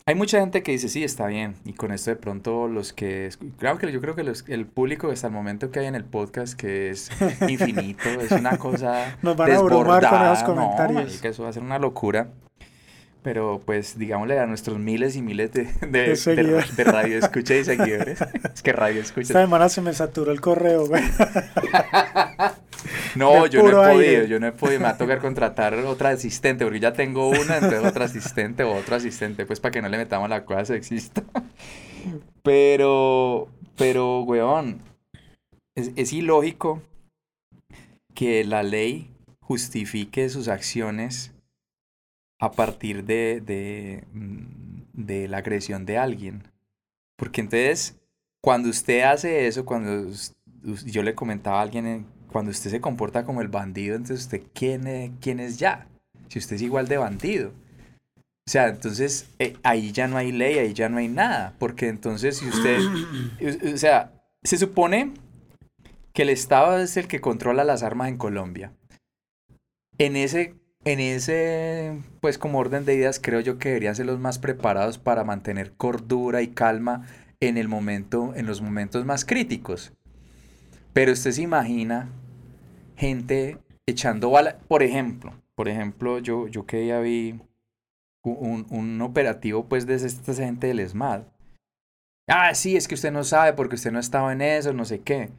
[0.06, 3.30] hay mucha gente que dice, sí, está bien, y con esto de pronto los que,
[3.60, 6.04] claro que yo creo que los- el público hasta el momento que hay en el
[6.06, 7.10] podcast, que es
[7.48, 11.04] infinito, es una cosa Nos van a abrumar con desbordada, esos no, comentarios.
[11.06, 12.30] marica, eso va a ser una locura.
[13.24, 17.54] Pero pues digámosle a nuestros miles y miles de, de, De de, de radio escucha
[17.56, 18.18] y seguidores.
[18.56, 21.04] Es que radio escucha Esta semana se me saturó el correo, güey.
[23.16, 23.94] No, yo no he aire.
[23.94, 27.30] podido, yo no he podido, me va a tocar contratar otra asistente, porque ya tengo
[27.30, 30.66] una, entonces otra asistente o otro asistente, pues para que no le metamos la cosa
[30.66, 31.24] sexista.
[32.44, 34.82] Pero, pero, weón,
[35.76, 36.82] es, es ilógico
[38.16, 41.32] que la ley justifique sus acciones
[42.40, 46.44] a partir de, de, mm, de la agresión de alguien.
[47.16, 48.00] Porque entonces,
[48.42, 50.12] cuando usted hace eso, cuando
[50.86, 54.88] yo le comentaba a alguien, cuando usted se comporta como el bandido, entonces usted, ¿quién,
[54.88, 55.88] es- quién es ya?
[56.30, 57.50] Si usted es igual de bandido.
[58.48, 61.54] O sea, entonces eh, ahí ya no hay ley, ahí ya no hay nada.
[61.60, 62.80] Porque entonces si usted,
[63.70, 64.14] o- o sea,
[64.44, 65.14] se supone
[66.14, 68.74] que el Estado es el que controla las armas en Colombia.
[69.98, 74.20] En ese, en ese, pues como orden de ideas, creo yo que deberían ser los
[74.20, 77.06] más preparados para mantener cordura y calma
[77.40, 79.94] en el momento, en los momentos más críticos.
[80.94, 82.10] Pero usted se imagina
[83.02, 87.40] gente echando bala, por ejemplo, por ejemplo, yo, yo que ya vi
[88.24, 91.24] un, un operativo pues de esta gente del ESMAD.
[92.28, 95.00] Ah, sí, es que usted no sabe porque usted no estaba en eso, no sé
[95.00, 95.32] qué.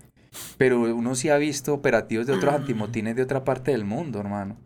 [0.59, 4.57] Pero uno sí ha visto operativos de otros antimotines de otra parte del mundo, hermano.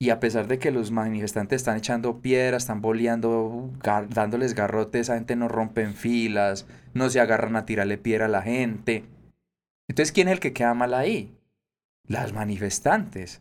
[0.00, 3.70] Y a pesar de que los manifestantes están echando piedras, están boleando,
[4.08, 8.28] dándoles garrotes, esa gente no rompe en filas, no se agarran a tirarle piedra a
[8.28, 9.04] la gente.
[9.86, 11.30] Entonces, ¿quién es el que queda mal ahí?
[12.08, 13.40] Las manifestantes.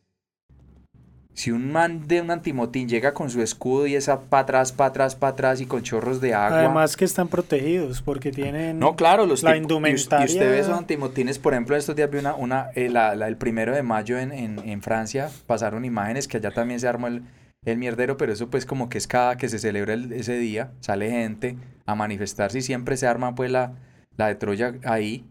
[1.34, 4.89] Si un man de un antimotín llega con su escudo y esa para atrás, para
[4.89, 6.60] atrás, para atrás y con chorros de agua.
[6.60, 8.78] Además que están protegidos porque tienen...
[8.80, 11.76] No, claro, los La tipos- y us- Y, indumentaria- usted ve esos antimotines, por ejemplo,
[11.78, 14.82] estos días vi una, una eh, la- la- el primero de mayo en, en, en
[14.82, 17.24] Francia, pasaron imágenes que allá también se armó el,
[17.65, 20.71] el mierdero, pero eso pues como que es cada que se celebra el- ese día,
[20.82, 23.71] sale gente a manifestarse y siempre se arma pues la,
[24.17, 25.26] la de Troya ahí.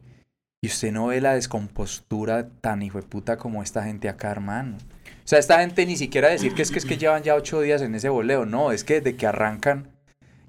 [0.62, 4.76] Y usted no ve la descompostura tan hijo de puta como esta gente acá, hermano.
[4.76, 7.60] O sea, esta gente ni siquiera decir que es que es que llevan ya ocho
[7.62, 8.44] días en ese boleo.
[8.44, 9.88] No, es que desde que arrancan,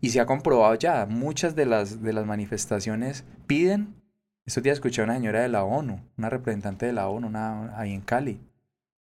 [0.01, 3.95] y se ha comprobado ya, muchas de las, de las manifestaciones piden.
[4.45, 7.77] Estos días escuché a una señora de la ONU, una representante de la ONU, una,
[7.79, 8.39] ahí en Cali.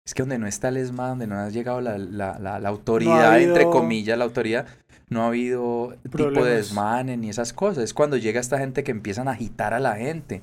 [0.04, 2.70] Es que donde no está el ESMA, donde no ha llegado la, la, la, la
[2.70, 4.66] autoridad, entre habido- comillas, la autoridad,
[5.10, 7.84] no ha habido tipo de desmanes ni esas cosas.
[7.84, 10.42] Es cuando llega esta gente que empiezan a agitar a la gente.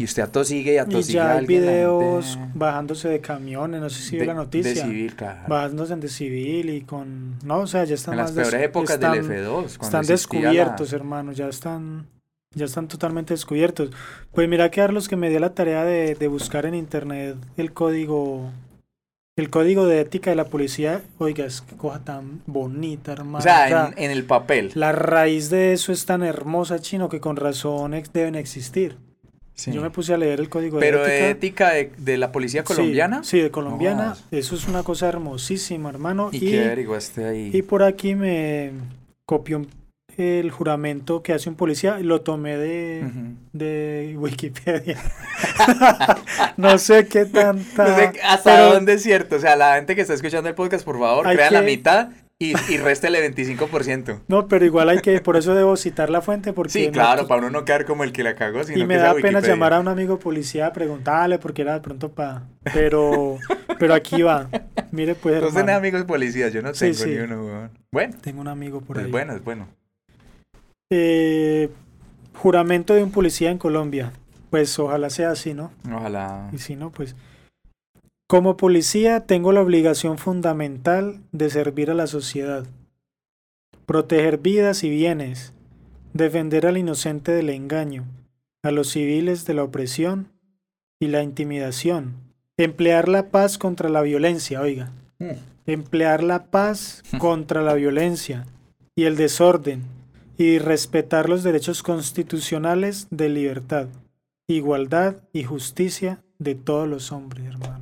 [0.00, 4.02] Y usted atosigue y Y atosigue ya a hay videos bajándose de camiones, no sé
[4.02, 4.72] si vio de- la noticia.
[4.72, 5.40] De civil, claro.
[5.46, 7.38] Bajándose de civil y con...
[7.44, 9.52] No, o sea, ya están en las des- peores épocas están- del F2.
[9.52, 10.14] cuando Están existía la-
[10.48, 12.06] descubiertos, hermano, ya están,
[12.56, 13.90] ya están totalmente descubiertos.
[14.32, 18.50] Pues mira, Carlos, que me dio la tarea de, de buscar en internet el código,
[19.36, 21.02] el código de ética de la policía.
[21.18, 23.36] Oiga, es que cosa tan bonita, hermano.
[23.38, 24.70] O sea, O sea, en, en el papel.
[24.76, 28.96] la raíz de eso es tan hermosa, chino, que con razón ex- deben existir.
[29.60, 29.72] Sí.
[29.72, 31.76] Yo me puse a leer el código Pero de ética.
[31.76, 33.22] ética de, de la policía colombiana.
[33.24, 34.16] Sí, de colombiana.
[34.30, 36.30] Eso es una cosa hermosísima, hermano.
[36.32, 37.50] ¿Y, Y, qué averiguaste ahí?
[37.52, 38.70] y por aquí me
[39.26, 39.60] copió
[40.16, 41.98] el juramento que hace un policía.
[41.98, 43.04] Lo tomé de,
[43.52, 44.98] de Wikipedia.
[46.56, 47.86] no sé qué tanta.
[47.88, 49.36] No sé hasta pero dónde es cierto.
[49.36, 52.08] O sea, la gente que está escuchando el podcast, por favor, crean la mitad
[52.42, 54.20] y, y réstele 25%.
[54.26, 56.72] No, pero igual hay que, por eso debo citar la fuente, porque...
[56.72, 59.00] Sí, claro, para uno no quedar como el que la cagó, sino Y me que
[59.00, 62.44] da pena llamar a un amigo policía a preguntarle, porque era de pronto para...
[62.72, 63.36] Pero,
[63.78, 64.48] pero aquí va.
[64.90, 66.50] Mire, pues, ¿No tenés hermano, amigos policías?
[66.50, 67.10] Yo no tengo sí.
[67.10, 67.70] ni uno, weón.
[67.92, 69.12] Bueno, tengo un amigo por pues ahí.
[69.12, 69.68] bueno, es bueno.
[70.90, 71.68] Eh,
[72.38, 74.12] juramento de un policía en Colombia.
[74.48, 75.72] Pues ojalá sea así, ¿no?
[75.92, 76.48] Ojalá.
[76.54, 77.14] Y si no, pues...
[78.30, 82.64] Como policía tengo la obligación fundamental de servir a la sociedad,
[83.86, 85.52] proteger vidas y bienes,
[86.12, 88.04] defender al inocente del engaño,
[88.62, 90.28] a los civiles de la opresión
[91.00, 92.14] y la intimidación,
[92.56, 95.32] emplear la paz contra la violencia, oiga, Mm.
[95.66, 98.46] emplear la paz contra la violencia
[98.94, 99.82] y el desorden
[100.38, 103.88] y respetar los derechos constitucionales de libertad,
[104.46, 107.79] igualdad y justicia de todos los hombres, hermano.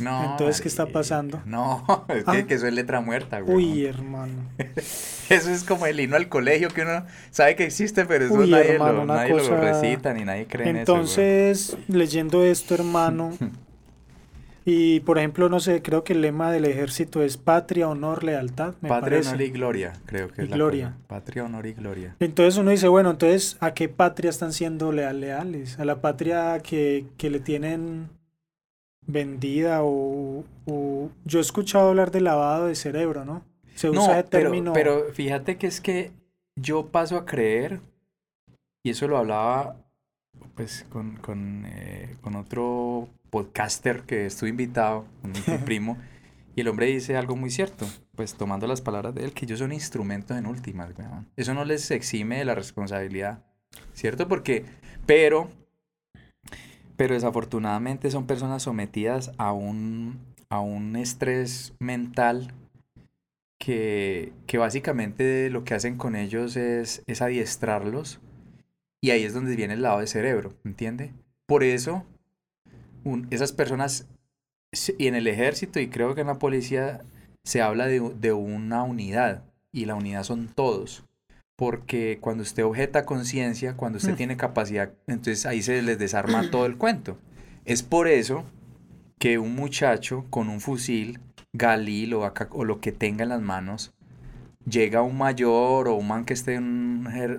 [0.00, 0.32] No.
[0.32, 1.40] Entonces, ¿qué está pasando?
[1.46, 2.46] No, es que, Ah.
[2.46, 3.56] que eso es letra muerta, güey.
[3.56, 4.32] Uy, hermano.
[5.30, 8.50] Eso es como el himno al colegio que uno sabe que existe, pero eso Uy,
[8.50, 10.92] nadie, hermano, lo, nadie lo recita ni nadie cree en eso.
[10.92, 13.30] Entonces, leyendo esto, hermano,
[14.64, 18.74] y por ejemplo, no sé, creo que el lema del ejército es patria, honor, lealtad,
[18.80, 19.28] me Patria, parece.
[19.30, 20.86] honor y gloria, creo que Y es la gloria.
[20.86, 21.06] cosa.
[21.06, 22.16] Patria, honor y gloria.
[22.20, 25.78] Entonces uno dice, bueno, entonces, ¿a qué patria están siendo lea- leales?
[25.78, 28.08] ¿A la patria que, que le tienen
[29.12, 33.42] vendida o, o- Yo he escuchado hablar de lavado de cerebro, ¿no?
[33.74, 34.72] Se usa No, ese término...
[34.72, 36.12] pero fíjate que es que
[36.56, 37.80] yo paso a creer,
[38.82, 39.76] y eso lo hablaba
[40.54, 45.96] pues con, con, eh, con otro podcaster que estuve invitado, un, un primo,
[46.56, 49.60] y el hombre dice algo muy cierto, pues tomando las palabras de él, que ellos
[49.60, 51.28] son instrumentos en últimas, weón.
[51.36, 53.44] Eso no les exime de la responsabilidad,
[53.94, 54.28] ¿cierto?
[54.28, 54.64] Porque,
[55.06, 55.48] pero,
[57.00, 62.52] pero desafortunadamente son personas sometidas a un, a un estrés mental
[63.58, 68.20] que, que básicamente lo que hacen con ellos es, es adiestrarlos
[69.00, 71.14] y ahí es donde viene el lado del cerebro, ¿entiende?
[71.46, 72.04] Por eso
[73.30, 74.06] esas personas
[74.98, 77.00] y en el ejército y creo que en la policía
[77.44, 81.02] se habla de, de una unidad y la unidad son todos.
[81.60, 84.16] Porque cuando usted objeta conciencia, cuando usted Mm.
[84.16, 87.18] tiene capacidad, entonces ahí se les desarma todo el cuento.
[87.66, 88.44] Es por eso
[89.18, 91.20] que un muchacho con un fusil,
[91.52, 93.92] galil o, lo que tenga en las manos,
[94.64, 96.64] llega un mayor o un man que esté en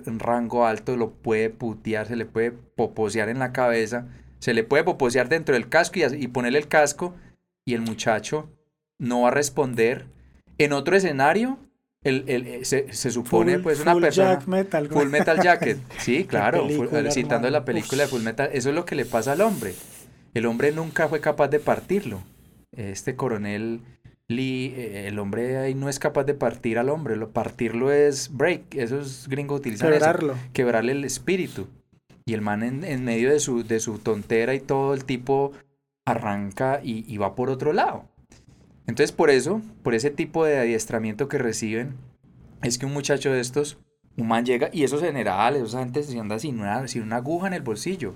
[0.06, 4.06] un rango alto, lo puede putear, se le puede poposear en la cabeza,
[4.38, 7.16] se le puede poposear dentro del casco y, y ponerle el casco
[7.64, 8.48] y el muchacho
[9.00, 10.06] no va a responder.
[10.58, 11.58] En otro escenario,
[12.04, 14.34] el, el- eh, se, se supone Full- pues una Full persona...
[14.34, 14.88] Jack Metal.
[14.88, 15.78] Full Metal Jacket.
[15.98, 16.62] Sí, claro.
[16.68, 18.50] full- película, citando la película de Full Metal.
[18.52, 19.74] Eso es lo que le pasa al hombre.
[20.34, 22.22] El hombre nunca fue capaz de partirlo.
[22.74, 23.80] Este coronel
[24.28, 27.16] Lee, eh, el hombre ahí no es capaz de partir al hombre.
[27.16, 28.74] Lo, partirlo es break.
[28.74, 29.98] Esos gringos utilizan eso.
[29.98, 30.34] Quebrarlo.
[30.54, 31.66] Quebrarle el espíritu.
[32.24, 35.52] Y el man en, en medio de su, de su tontera y todo, el tipo
[36.06, 38.04] arranca y, y va por otro lado.
[38.86, 41.96] Entonces, por eso, por ese tipo de adiestramiento que reciben,
[42.62, 43.78] es que un muchacho de estos,
[44.16, 47.46] un man llega, y esos generales, esa gente se anda sin una, sin una aguja
[47.46, 48.14] en el bolsillo,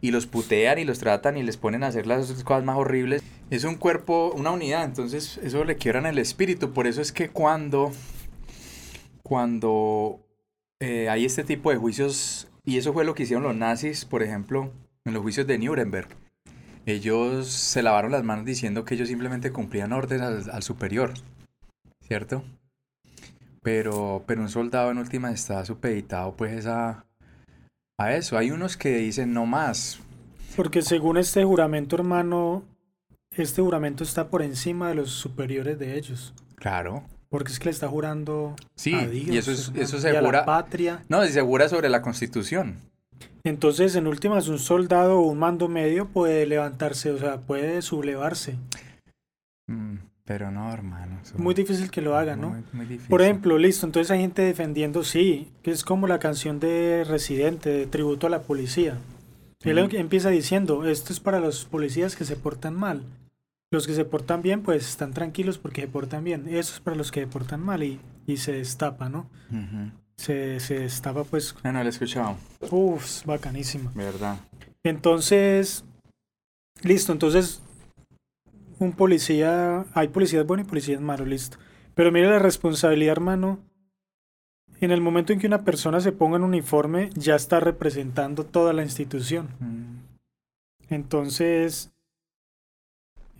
[0.00, 3.22] y los putean y los tratan y les ponen a hacer las cosas más horribles.
[3.48, 6.72] Es un cuerpo, una unidad, entonces eso le quiebran el espíritu.
[6.72, 7.90] Por eso es que cuando,
[9.22, 10.20] cuando
[10.80, 14.22] eh, hay este tipo de juicios, y eso fue lo que hicieron los nazis, por
[14.22, 14.70] ejemplo,
[15.06, 16.08] en los juicios de Nuremberg.
[16.86, 21.14] Ellos se lavaron las manos diciendo que ellos simplemente cumplían órdenes al, al superior,
[22.06, 22.44] ¿cierto?
[23.62, 27.06] Pero, pero un soldado en últimas está supeditado pues a,
[27.98, 28.36] a eso.
[28.36, 30.00] Hay unos que dicen no más.
[30.56, 32.62] Porque según este juramento, hermano,
[33.30, 36.34] este juramento está por encima de los superiores de ellos.
[36.56, 37.04] Claro.
[37.30, 39.28] Porque es que le está jurando Sí, a Dios.
[39.34, 40.44] y eso, es, hermano, eso y a la jura.
[40.44, 41.02] patria.
[41.08, 42.76] No, se asegura sobre la constitución.
[43.44, 48.56] Entonces, en últimas, un soldado o un mando medio puede levantarse, o sea, puede sublevarse.
[49.66, 51.20] Mm, pero no, hermano.
[51.22, 52.50] eso- Muy difícil que lo haga, ¿no?
[52.50, 53.10] muy- muy difícil.
[53.10, 57.68] Por ejemplo, listo, entonces hay gente defendiendo, sí, que es como la canción de Residente,
[57.70, 58.98] de tributo a la policía.
[59.62, 59.96] Él Ujú.
[59.96, 63.02] empieza diciendo, esto es para los policías que se portan mal.
[63.70, 66.46] Los que se portan bien, pues están tranquilos porque se portan bien.
[66.48, 69.28] Eso es para los que se portan mal y, y se destapa, ¿no?
[70.16, 72.36] Se, se destapa, pues, Ah, no, lo he escuchado,
[72.70, 73.90] uff, bacanísima.
[73.94, 74.38] ¿verdad?
[74.84, 75.84] Entonces,
[76.82, 77.62] listo, entonces
[78.78, 81.58] un policía, hay policías buenos y policías malos, listo.
[81.94, 83.58] Pero mire la responsabilidad, hermano.
[84.80, 88.72] En el momento en que una persona se ponga en uniforme, ya está representando toda
[88.72, 89.48] la institución.
[89.60, 89.94] Mm.
[90.90, 91.93] Entonces,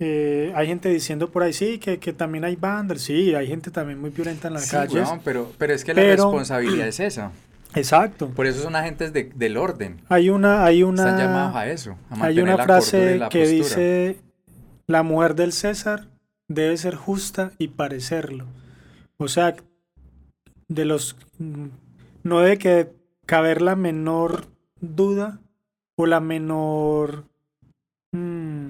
[0.01, 3.71] eh, hay gente diciendo por ahí, sí, que, que también hay bandas, sí, hay gente
[3.71, 4.95] también muy violenta en las Sí, calles.
[5.09, 7.31] weón, pero, pero es que la responsabilidad es esa.
[7.75, 8.29] Exacto.
[8.31, 10.01] Por eso son agentes de- del orden.
[10.09, 11.97] Hay una, hay una, Están llamados a eso.
[12.11, 13.57] A hay una la frase la que postura.
[13.65, 14.17] dice,
[14.87, 16.07] la mujer del César
[16.49, 18.47] debe ser justa y parecerlo.
[19.17, 19.57] O sea,
[20.69, 21.67] de los, mm,
[22.23, 22.91] no debe que
[23.27, 24.47] caber la menor
[24.81, 25.41] duda
[25.97, 27.25] o la menor,
[28.13, 28.69] mm,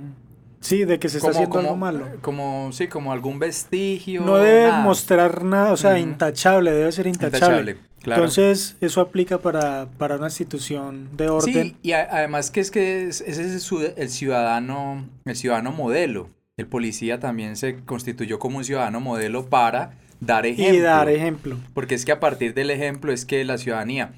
[0.64, 2.06] sí, de que se está haciendo algo malo.
[2.20, 4.22] Como, sí, como algún vestigio.
[4.22, 4.80] No debe nada.
[4.82, 7.36] mostrar nada, o sea, intachable, debe ser intachable.
[7.38, 8.22] Intachable, claro.
[8.22, 11.52] Entonces, eso aplica para, para una institución de orden.
[11.54, 15.36] Sí, y a- además que es que es- ese es el su- el ciudadano, el
[15.36, 16.28] ciudadano modelo.
[16.56, 20.74] El policía también se constituyó como un ciudadano modelo para dar ejemplo.
[20.74, 21.56] y dar ejemplo.
[21.74, 24.12] Porque es que a partir del ejemplo es que la ciudadanía.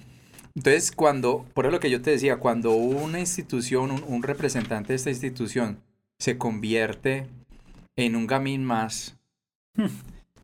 [0.54, 4.96] Entonces, cuando, por lo que yo te decía, cuando una institución, un, un representante de
[4.96, 5.78] esta institución
[6.18, 7.26] se convierte
[7.96, 9.16] en un gamín más,
[9.76, 9.90] en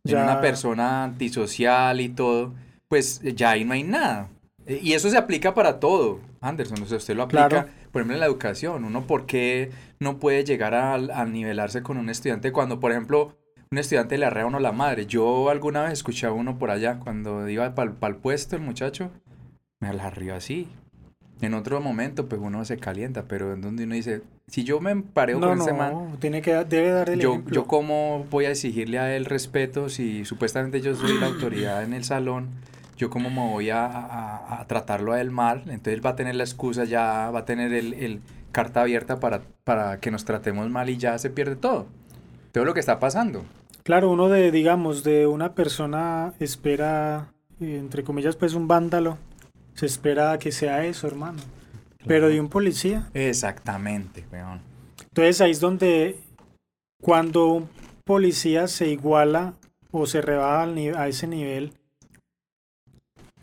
[0.03, 2.53] Ya- una persona antisocial y todo,
[2.87, 4.29] pues ya ahí no hay nada.
[4.65, 7.69] Eh, Y eso se aplica para todo, Anderson, o sea, usted lo aplica, Claro.
[7.91, 8.83] por ejemplo, en la educación.
[8.85, 13.37] Uno, ¿por qué no puede llegar a, a nivelarse con un estudiante cuando, por ejemplo,
[13.71, 15.05] un estudiante le arrea a uno la madre?
[15.05, 19.09] Yo alguna vez escuché a uno por allá, cuando iba para el puesto el muchacho,
[19.79, 20.67] me la arrió así.
[21.43, 24.95] En otro momento, pues uno se calienta, pero en donde uno dice, si yo me
[24.95, 27.53] pareo No, con no, ese man, tiene que, debe dar el yo, ejemplo.
[27.55, 31.93] yo cómo voy a exigirle a él respeto si supuestamente yo soy la autoridad en
[31.93, 32.47] el salón,
[32.95, 36.15] yo cómo me voy a, a- a tratarlo a él mal, entonces él va a
[36.15, 38.21] tener la excusa, ya va a tener el, el
[38.53, 41.87] carta abierta para, para que nos tratemos mal y ya se pierde todo.
[42.53, 43.43] Todo lo que está pasando.
[43.83, 49.17] Claro, uno de, digamos, de una persona espera, eh, entre comillas, pues un vándalo,
[49.75, 51.41] se espera que sea eso, hermano.
[52.05, 53.09] Pero de un policía.
[53.13, 54.61] Exactamente, weón.
[54.99, 56.19] Entonces ahí es donde
[57.01, 57.69] cuando un
[58.03, 59.53] policía se iguala
[59.91, 61.73] o se rebaja al a ese nivel,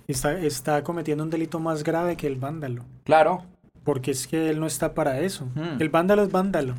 [0.09, 2.85] está, está cometiendo un delito más grave que el vándalo.
[3.05, 3.45] Claro.
[3.85, 5.47] Porque es que él no está para eso.
[5.55, 5.81] Mm.
[5.81, 6.75] El vándalo es vándalo.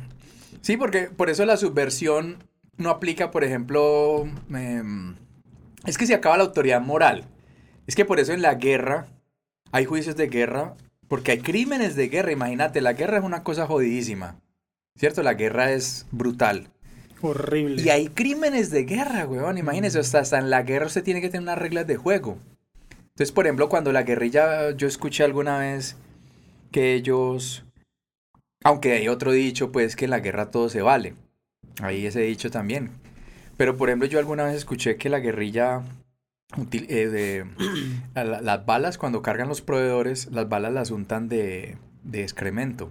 [0.60, 2.44] Sí, porque por eso la subversión
[2.76, 5.16] no aplica, por ejemplo, em,
[5.84, 7.24] es que se acaba la autoridad moral.
[7.86, 9.08] Es que por eso en la guerra
[9.72, 10.76] hay juicios de guerra,
[11.08, 12.30] porque hay crímenes de guerra.
[12.30, 14.40] Imagínate, la guerra es una cosa jodidísima,
[14.96, 15.22] ¿cierto?
[15.22, 16.68] La guerra es brutal.
[17.22, 17.82] Horrible.
[17.82, 19.58] Y hay crímenes de guerra, weón.
[19.58, 22.38] Imagínese, hasta, hasta en la guerra usted tiene que tener unas reglas de juego.
[23.10, 25.96] Entonces, por ejemplo, cuando la guerrilla, yo escuché alguna vez
[26.70, 27.64] que ellos,
[28.64, 31.14] aunque hay otro dicho, pues que en la guerra todo se vale.
[31.80, 32.90] Hay ese dicho también.
[33.56, 35.82] Pero, por ejemplo, yo alguna vez escuché que la guerrilla,
[36.56, 37.44] util- eh, de,
[38.14, 42.90] la- las balas, cuando cargan los proveedores, las balas las untan de, de excremento.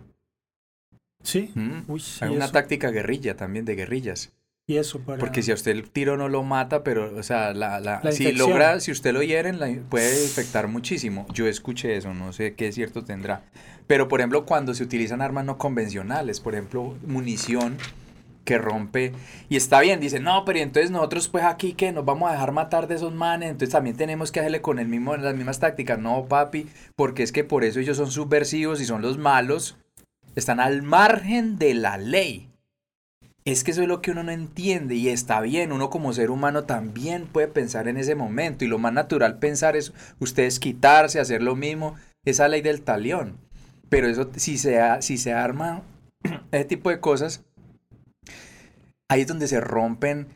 [1.23, 1.51] Sí.
[1.55, 1.81] ¿Mm?
[1.87, 2.53] Uy, Hay una eso.
[2.53, 4.31] táctica guerrilla también de guerrillas.
[4.67, 5.17] Y eso para...
[5.19, 8.11] Porque si a usted el tiro no lo mata, pero, o sea, la, la- La
[8.11, 11.25] si logra, si usted lo hieren, la- puede infectar muchísimo.
[11.33, 13.43] Yo escuché eso, no sé qué cierto tendrá.
[13.87, 17.77] Pero, por ejemplo, cuando se utilizan armas no convencionales, por ejemplo, munición
[18.43, 19.13] que rompe,
[19.49, 22.51] y está bien, dice, no, pero entonces nosotros pues aquí que nos vamos a dejar
[22.51, 25.99] matar de esos manes, entonces también tenemos que hacerle con el mismo, las mismas tácticas.
[25.99, 29.77] No, papi, porque es que por eso ellos son subversivos y son los malos,
[30.35, 32.47] están al margen de la ley.
[33.43, 36.29] Es que eso es lo que uno no entiende y está bien, uno como ser
[36.29, 41.19] humano también puede pensar en ese momento y lo más natural pensar es ustedes quitarse,
[41.19, 43.37] hacer lo mismo, esa ley del talión.
[43.89, 45.81] Pero eso si se, si se arma
[46.51, 47.43] ese tipo de cosas,
[49.11, 50.27] ahí es donde se rompen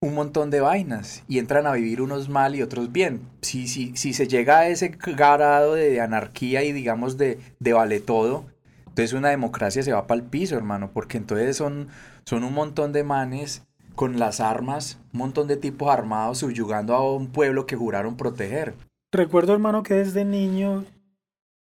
[0.00, 3.22] un montón de vainas y entran a vivir unos mal y otros bien.
[3.40, 7.98] Si, si, si se llega a ese grado de anarquía y digamos de, de vale
[7.98, 8.44] todo,
[8.86, 11.88] entonces una democracia se va para el piso, hermano, porque entonces son,
[12.24, 13.62] son un montón de manes
[13.96, 18.74] con las armas, un montón de tipos armados subyugando a un pueblo que juraron proteger.
[19.10, 20.84] Recuerdo, hermano, que desde niño,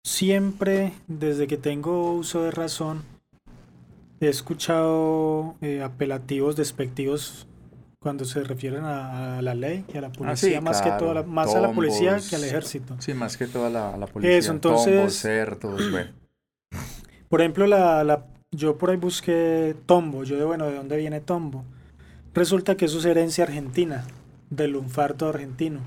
[0.04, 3.13] siempre, desde que tengo uso de razón,
[4.28, 7.48] he escuchado eh, apelativos despectivos
[8.00, 11.06] cuando se refieren a, a la ley y a la policía, más que Ah, claro.
[11.06, 12.96] todo, la- más a la policía que al ejército.
[13.00, 14.38] Sí, más que toda la, la policía.
[14.38, 16.12] Eso, entonces- Tombos, cerdos, bueno.
[17.30, 21.22] Por ejemplo, la, la, yo por ahí busqué tombo, yo de bueno, ¿de dónde viene
[21.22, 21.64] tombo?
[22.34, 24.06] Resulta que eso es herencia argentina,
[24.50, 25.80] del lunfardo argentino.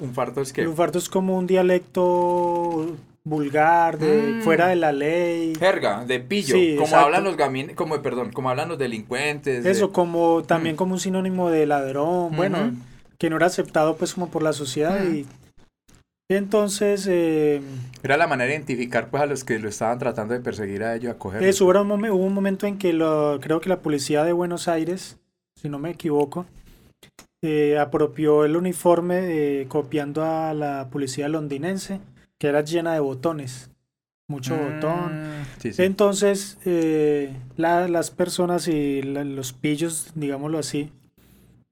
[0.00, 0.62] Un farto es El que...
[0.64, 2.96] lunfardo es como un dialecto
[3.28, 4.42] vulgar, de Mm.
[4.42, 5.54] fuera de la ley.
[5.58, 7.06] Jerga, de pillo, Sí, como exacto.
[7.06, 9.64] hablan los gamin, como perdón, como hablan los delincuentes.
[9.64, 10.78] de- Eso como también Mm.
[10.78, 12.72] como un sinónimo de ladrón, bueno,
[13.18, 15.14] que no era aceptado pues como por la sociedad Mm.
[15.16, 15.26] y
[16.30, 17.06] Entonces...
[17.08, 17.62] Eh,
[18.02, 20.94] Era la manera de identificar pues a los que lo estaban tratando de perseguir a
[20.94, 21.42] ellos, a coger.
[21.42, 24.68] Eso, hubo un, hubo un momento en que lo, creo que la policía de Buenos
[24.68, 25.16] Aires,
[25.56, 26.44] si no me equivoco,
[27.42, 29.20] eh, apropió el uniforme
[29.60, 32.00] eh, copiando a la policía londinense,
[32.38, 33.70] que era llena de botones.
[34.28, 35.44] Mucho mm, botón.
[35.62, 40.92] Entonces, eh, las personas y los pillos, digámoslo así,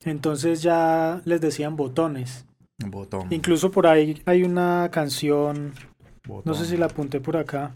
[0.04, 2.46] entonces ya les decían botones.
[2.78, 3.28] Botón.
[3.30, 5.72] Incluso por ahí hay una canción,
[6.44, 7.72] no sé si la apunté por acá.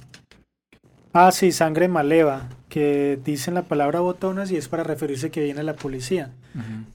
[1.13, 5.63] Ah, sí, Sangre Maleva, que dicen la palabra botones y es para referirse que viene
[5.65, 6.31] la policía.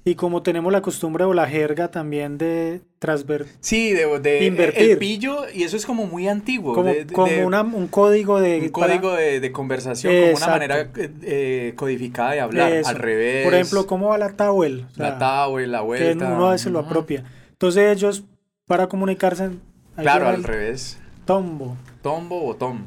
[0.06, 3.46] Y como tenemos la costumbre o la jerga también de transver...
[3.60, 4.92] Sí, de, invertir.
[4.92, 6.74] El pillo, y eso es como muy antiguo.
[6.74, 8.62] Como, un código de...
[8.62, 13.44] Un código de, conversación, como una manera eh, eh, codificada de hablar, al revés.
[13.44, 14.86] Por ejemplo, ¿cómo va la towel?
[14.96, 16.26] la towel, la vuelta.
[16.26, 17.26] Que uno a veces lo apropia.
[17.52, 18.24] Entonces ellos,
[18.66, 19.52] para comunicarse...
[19.98, 21.00] Claro, al revés.
[21.26, 21.78] Tombo.
[22.02, 22.86] Tombo o tom.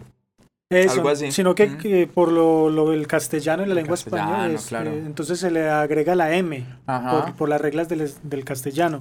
[0.71, 5.51] Eso, sino que, por lo, lo, del castellano y la lengua española, eh, entonces se
[5.51, 6.67] le agrega la M
[7.39, 8.99] por, las reglas del, del, castellano.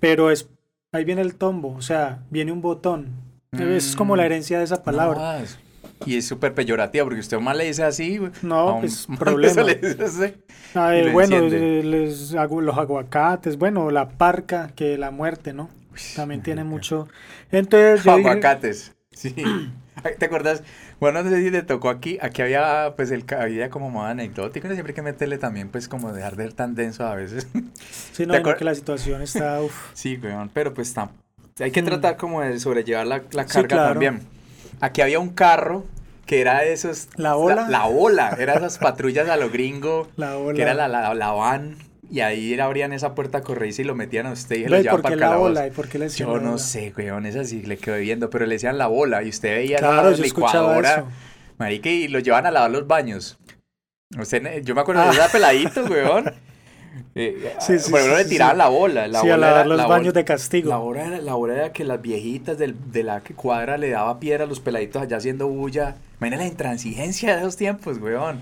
[0.00, 0.48] Pero es
[0.94, 3.08] ahí viene el tombo, o sea, viene un botón.
[3.52, 4.26] Es como la mm.
[4.26, 5.44] herencia de esa palabra.
[6.04, 8.20] y es súper peyorativa porque usted más le dice así.
[8.42, 9.62] No, pues problema.
[9.62, 15.70] Le dice así, bueno, les, los aguacates, bueno, la parca, que la muerte, ¿no?
[16.16, 17.06] También tiene mucho.
[17.52, 19.34] Entonces, aguacates, sí.
[20.18, 20.62] ¿Te acuerdas?
[21.00, 22.18] Bueno, no sé si te tocó aquí.
[22.20, 24.68] Aquí había, pues, el había como modo anecdótico.
[24.68, 27.46] Siempre hay que meterle también, pues, como dejar de ser tan denso a veces.
[28.12, 29.60] Sí, no, no que la situación está.
[29.62, 29.90] Uf.
[29.94, 30.50] Sí, weón.
[30.52, 31.10] Pero pues está.
[31.60, 31.86] Hay que mm.
[31.86, 34.22] tratar como de sobrellevar la, la carga también.
[34.80, 35.84] Aquí había un carro
[36.26, 37.08] que era de esos.
[37.16, 37.68] La ola.
[37.68, 38.36] La, ola.
[38.38, 40.08] Era esas patrullas a lo gringo.
[40.16, 40.56] La ola.
[40.56, 41.76] Que era la, la, la van
[42.14, 45.16] y ahí abrían esa puerta corrediza y lo metían a usted y lo llevaban para
[45.16, 45.66] la bola?
[45.66, 48.46] ¿Y por qué le decían Yo no sé, weón, es así, le quedé viendo, pero
[48.46, 51.06] le decían la bola y usted veía claro, la licuadora.
[51.58, 53.36] Marica, y lo llevan a lavar los baños.
[54.16, 56.32] Usted, yo me acuerdo de ese peladito, weón.
[57.16, 59.08] Eh, sí, sí, por ejemplo, le tiraban la bola.
[59.08, 60.70] La sí, bola a lavar los baños de castigo.
[60.70, 64.20] La bola, era, la bola era que las viejitas del, de la cuadra le daba
[64.20, 65.96] piedra a los peladitos allá haciendo bulla.
[66.20, 68.40] Imagina la intransigencia de esos tiempos, weón.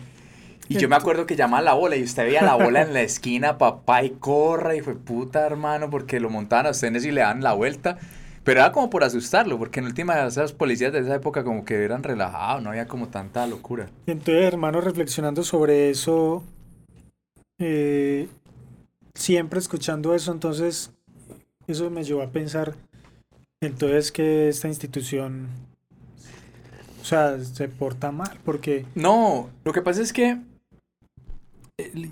[0.72, 3.02] Y yo me acuerdo que llamaba la bola y usted veía la bola en la
[3.02, 7.20] esquina, papá, y corra, y fue puta, hermano, porque lo montaban a ustedes y le
[7.20, 7.98] dan la vuelta.
[8.42, 11.84] Pero era como por asustarlo, porque en última esas policías de esa época como que
[11.84, 13.88] eran relajados, no había como tanta locura.
[14.06, 16.42] Entonces, hermano, reflexionando sobre eso,
[17.58, 18.28] eh,
[19.14, 20.90] siempre escuchando eso, entonces
[21.68, 22.74] eso me llevó a pensar,
[23.60, 25.46] entonces que esta institución,
[27.00, 28.86] o sea, se porta mal, porque...
[28.96, 30.38] No, lo que pasa es que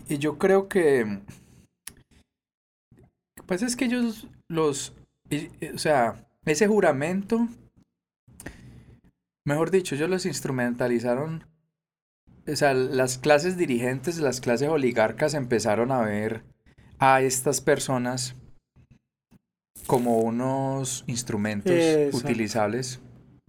[0.08, 1.04] yo creo que...
[2.94, 4.94] Lo que pasa es que ellos los...
[5.74, 7.48] O sea, ese juramento,
[9.46, 11.46] mejor dicho, ellos los instrumentalizaron.
[12.46, 16.44] O sea, las clases dirigentes, las clases oligarcas empezaron a ver
[16.98, 18.34] a estas personas
[19.86, 21.74] como unos instrumentos
[22.12, 23.00] utilizables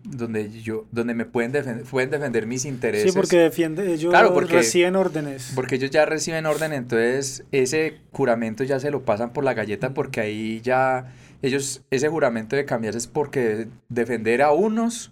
[0.04, 3.12] donde yo donde me pueden defender pueden defender mis intereses.
[3.12, 5.52] sí porque defiende ellos claro, porque, reciben órdenes.
[5.56, 9.94] porque ellos ya reciben orden entonces ese juramento ya se lo pasan por la galleta
[9.94, 15.12] porque ahí ya ellos ese juramento de cambiarse es porque defender a unos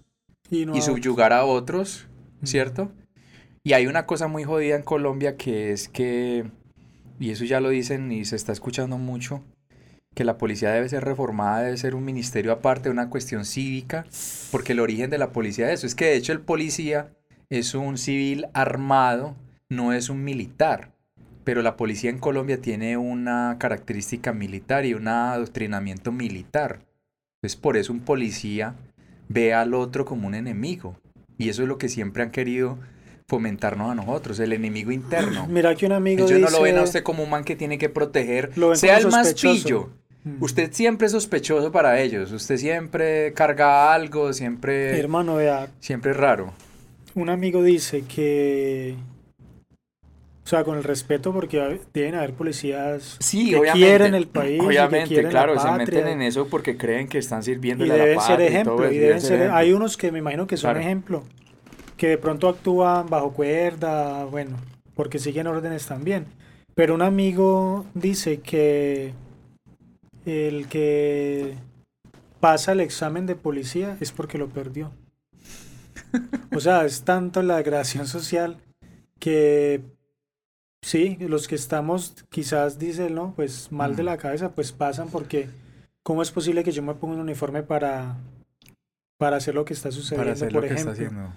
[0.49, 2.07] y, subyugar a otros
[2.43, 2.91] cierto
[3.63, 6.45] y hay una cosa muy jodida en Colombia que es que
[7.19, 9.43] y eso ya lo dicen y se está escuchando mucho
[10.19, 14.05] que la policía debe ser reformada, debe ser un ministerio aparte, una cuestión cívica,
[14.51, 17.07] porque el origen de la policía es eso, es que de hecho el policía
[17.49, 19.37] es un civil armado,
[19.69, 20.91] no es un militar,
[21.45, 26.81] pero la policía en Colombia tiene una característica militar y un adoctrinamiento militar.
[27.37, 28.75] Entonces por eso un policía
[29.29, 30.99] ve al otro como un enemigo,
[31.37, 32.77] y eso es lo que siempre han querido
[33.29, 35.47] fomentarnos a nosotros, el enemigo interno.
[35.49, 37.77] Mira que un amigo Ellos no lo ven a usted como un man que tiene
[37.77, 39.91] que proteger, sea el más pillo.
[40.23, 40.43] Mm.
[40.43, 44.99] Usted siempre es sospechoso para ellos, usted siempre carga algo, siempre...
[44.99, 45.67] Hermano, vea.
[45.79, 46.53] Siempre es raro.
[47.15, 48.95] Un amigo dice que...
[50.43, 54.59] O sea, con el respeto porque deben haber policías sí, que quieren el país.
[54.59, 58.21] Obviamente, claro, se meten en eso porque creen que están sirviendo y a la patria.
[58.21, 61.23] Ser ejemplo, y, deben ser, Hay unos que me imagino que son ejemplo
[61.99, 64.57] que de pronto actúan bajo cuerda, bueno,
[64.95, 66.25] porque siguen órdenes también.
[66.73, 69.13] Pero un amigo dice que
[70.25, 71.55] el que
[72.39, 74.91] pasa el examen de policía es porque lo perdió.
[76.55, 78.57] O sea, es tanto la degradación social
[79.19, 79.81] que
[80.81, 83.33] sí, los que estamos quizás dicen, ¿no?
[83.35, 85.49] Pues mal de la cabeza, pues pasan porque
[86.03, 88.17] ¿cómo es posible que yo me ponga un uniforme para,
[89.17, 91.21] para hacer lo que está sucediendo, Para hacer por lo que está ejemplo?
[91.21, 91.35] haciendo.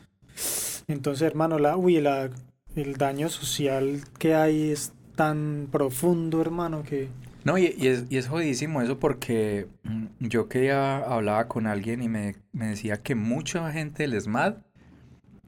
[0.89, 2.31] Entonces, hermano, la, uy, la,
[2.75, 7.09] el daño social que hay es tan profundo, hermano, que...
[7.45, 11.67] No, y, y es, y es jodidísimo eso porque mm, yo que ya hablaba con
[11.67, 14.57] alguien y me, me decía que mucha gente del ESMAD,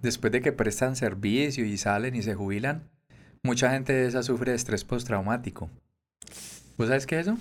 [0.02, 2.88] después de que prestan servicio y salen y se jubilan,
[3.42, 5.70] mucha gente de esa sufre de estrés postraumático.
[6.76, 7.38] ¿Vos sabes qué es eso?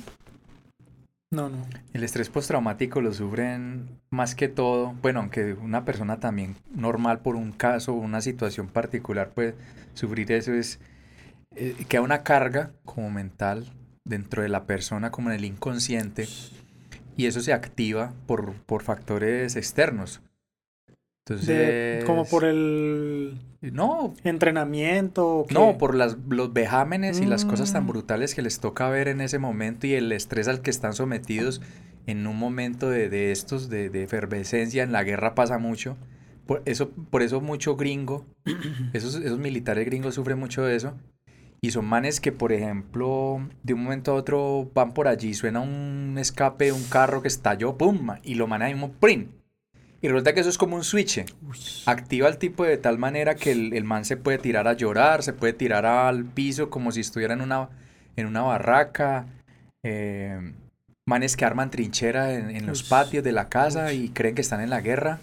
[1.32, 1.66] No, no.
[1.93, 7.36] El estrés postraumático lo sufren más que todo, bueno, aunque una persona también normal por
[7.36, 9.56] un caso o una situación particular puede
[9.95, 10.80] sufrir eso, es
[11.56, 13.66] eh, queda una carga como mental
[14.06, 16.28] dentro de la persona, como en el inconsciente,
[17.16, 20.22] y eso se activa por, por factores externos.
[21.26, 25.45] Entonces, De- como por el no, entrenamiento.
[25.51, 27.88] no, por las, los vejámenes y las cosas tan Mm.
[27.88, 31.62] brutales que les toca ver en ese momento y el estrés al que están sometidos
[32.08, 35.95] en un momento de, de estos, de, de efervescencia, en la guerra pasa mucho.
[36.45, 38.26] Por eso, por eso mucho gringo,
[38.93, 40.93] esos, esos militares gringos sufren mucho de eso.
[41.64, 45.61] Y son manes que, por ejemplo, de un momento a otro van por allí, suena
[45.61, 48.05] un escape de un carro que estalló, ¡pum!
[48.22, 49.30] Y lo maneja mismo, ¡prim!
[50.01, 51.24] Y resulta que eso es como un switch.
[51.86, 55.24] Activa al tipo de tal manera que el, el man se puede tirar a llorar,
[55.24, 57.70] se puede tirar al piso como si estuviera en una,
[58.18, 59.28] en una barraca.
[59.84, 60.51] eh,
[61.05, 63.93] manes que arman trinchera en, en los patios de la casa uy.
[63.93, 65.22] y creen que están en la guerra.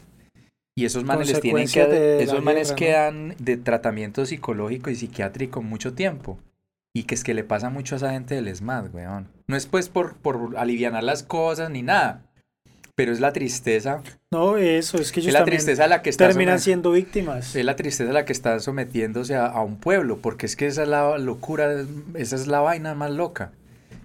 [0.81, 2.76] Y esos manes les tienen que, esos manes guerra, ¿no?
[2.76, 6.39] quedan de tratamiento psicológico y psiquiátrico mucho tiempo.
[6.95, 9.28] Y que es que le pasa mucho a esa gente del ESMAD, weón.
[9.47, 12.22] No es pues por, por alivianar las cosas ni nada.
[12.95, 14.03] Pero es la tristeza.
[14.33, 17.55] No, eso, es que ellos Es la tristeza a la que terminan siendo víctimas.
[17.55, 20.85] es la tristeza la que está sometiéndose a, a un pueblo, porque es que esa
[20.85, 23.53] es la locura, esa es la vaina más loca.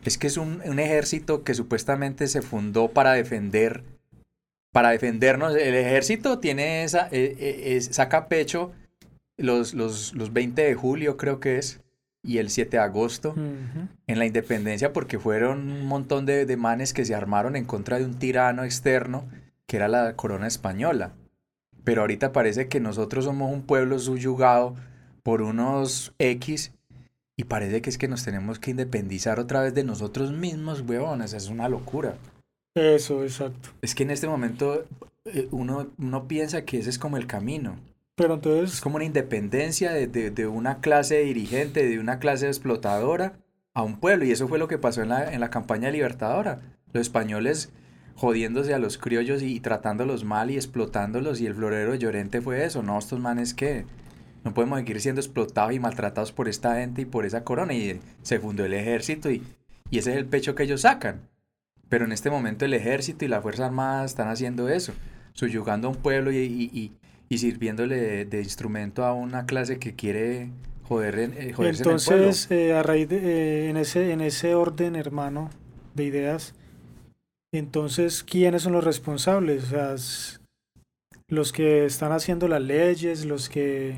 [0.03, 3.81] Es que es un, un ejército que supuestamente se fundó para defender,
[4.75, 5.55] para defendernos.
[5.55, 8.73] El ejército tiene esa, eh, eh, saca pecho
[9.37, 11.79] los, los, los 20 de julio creo que es,
[12.21, 16.91] y el 7 de agosto en la independencia porque fueron un montón de, de manes
[16.91, 19.23] que se armaron en contra de un tirano externo
[19.65, 21.13] que era la corona española.
[21.85, 24.75] Pero ahorita parece que nosotros somos un pueblo subyugado
[25.23, 26.73] por unos X
[27.37, 31.31] y parece que es que nos tenemos que independizar otra vez de nosotros mismos, huevones.
[31.31, 32.17] Es una locura.
[32.75, 33.69] Eso, exacto.
[33.81, 34.85] Es que en este momento
[35.25, 37.77] eh, uno, uno piensa que ese es como el camino.
[38.15, 42.47] Pero Es entonces, como una independencia de, de- de una clase dirigente, de una clase
[42.47, 43.33] explotadora
[43.73, 44.25] a un pueblo.
[44.25, 46.61] Y eso fue lo que pasó en la, en la campaña libertadora.
[46.93, 47.71] Los españoles
[48.15, 51.39] jodiéndose a los criollos y, tratándolos mal y explotándolos.
[51.41, 52.83] Y el florero de Llorente fue eso.
[52.83, 53.85] No, estos manes que
[54.43, 57.73] no podemos seguir siendo explotados y maltratados por esta gente y por esa corona.
[57.73, 59.43] Y se fundó el ejército y,
[59.89, 61.21] y ese es el pecho que ellos sacan.
[61.95, 64.91] Pero en este momento el ejército y la Fuerza Armada están haciendo eso,
[65.31, 66.91] subyugando a un pueblo y,
[67.29, 70.49] sirviéndole de, instrumento a una clase que quiere
[70.83, 74.55] joder eh, joderse en el entonces eh, a raíz de, eh, en ese, en ese
[74.55, 75.49] orden, hermano,
[75.93, 76.53] de ideas,
[77.53, 79.63] entonces, ¿quiénes son los responsables?
[79.63, 79.95] O sea,
[81.29, 83.95] los que están haciendo las leyes, los que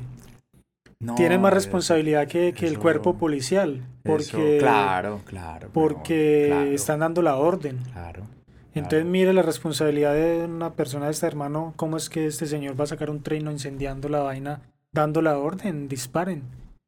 [1.00, 5.70] No, tienen más eso- responsabilidad que, que el eso- cuerpo policial, eso, porque, claro, claro.
[5.72, 7.78] porque claro, están dando la orden.
[7.92, 8.26] Claro.
[8.74, 9.10] Entonces, Claro.
[9.10, 12.84] mire la responsabilidad de una persona de este hermano, cómo es que este señor va
[12.84, 14.60] a sacar un trino incendiando la vaina,
[14.92, 16.42] dando la orden, disparen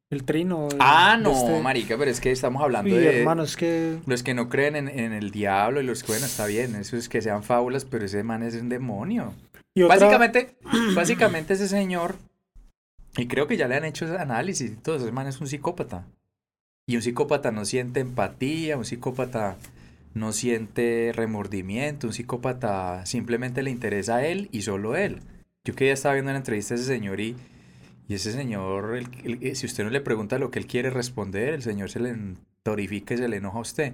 [0.09, 0.67] el trino.
[0.79, 4.23] Ah, no, este- marica, pero es que estamos hablando Uy, de hermano, es que los
[4.23, 7.07] que no creen en, en el diablo y los que, bueno, está bien, eso es
[7.07, 9.33] que sean fábulas, pero ese man es un demonio.
[9.73, 10.57] y otra- Básicamente,
[10.95, 12.15] básicamente ese señor,
[13.17, 16.05] y creo que ya le han hecho ese análisis todo, ese man es un psicópata.
[16.87, 19.57] Y un psicópata no siente empatía, un psicópata
[20.13, 25.21] no siente remordimiento, un psicópata simplemente le interesa a él y solo él.
[25.63, 27.35] Yo que ya estaba viendo una entrevista a ese señor y,
[28.07, 31.53] y ese señor, el- eh, si usted no le pregunta lo que él quiere responder,
[31.53, 33.93] el señor se le entorifica y se le enoja a usted.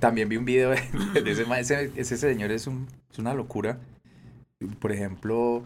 [0.00, 0.80] También vi un video de,
[1.22, 3.78] de ese, ese, ese señor, es, un, es una locura.
[4.78, 5.64] Por ejemplo,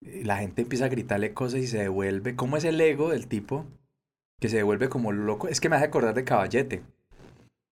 [0.00, 2.36] la gente empieza a gritarle cosas y se devuelve.
[2.36, 3.66] ¿Cómo es el ego del tipo?
[4.40, 5.48] Que se devuelve como loco.
[5.48, 6.82] Es que me hace acordar de Caballete.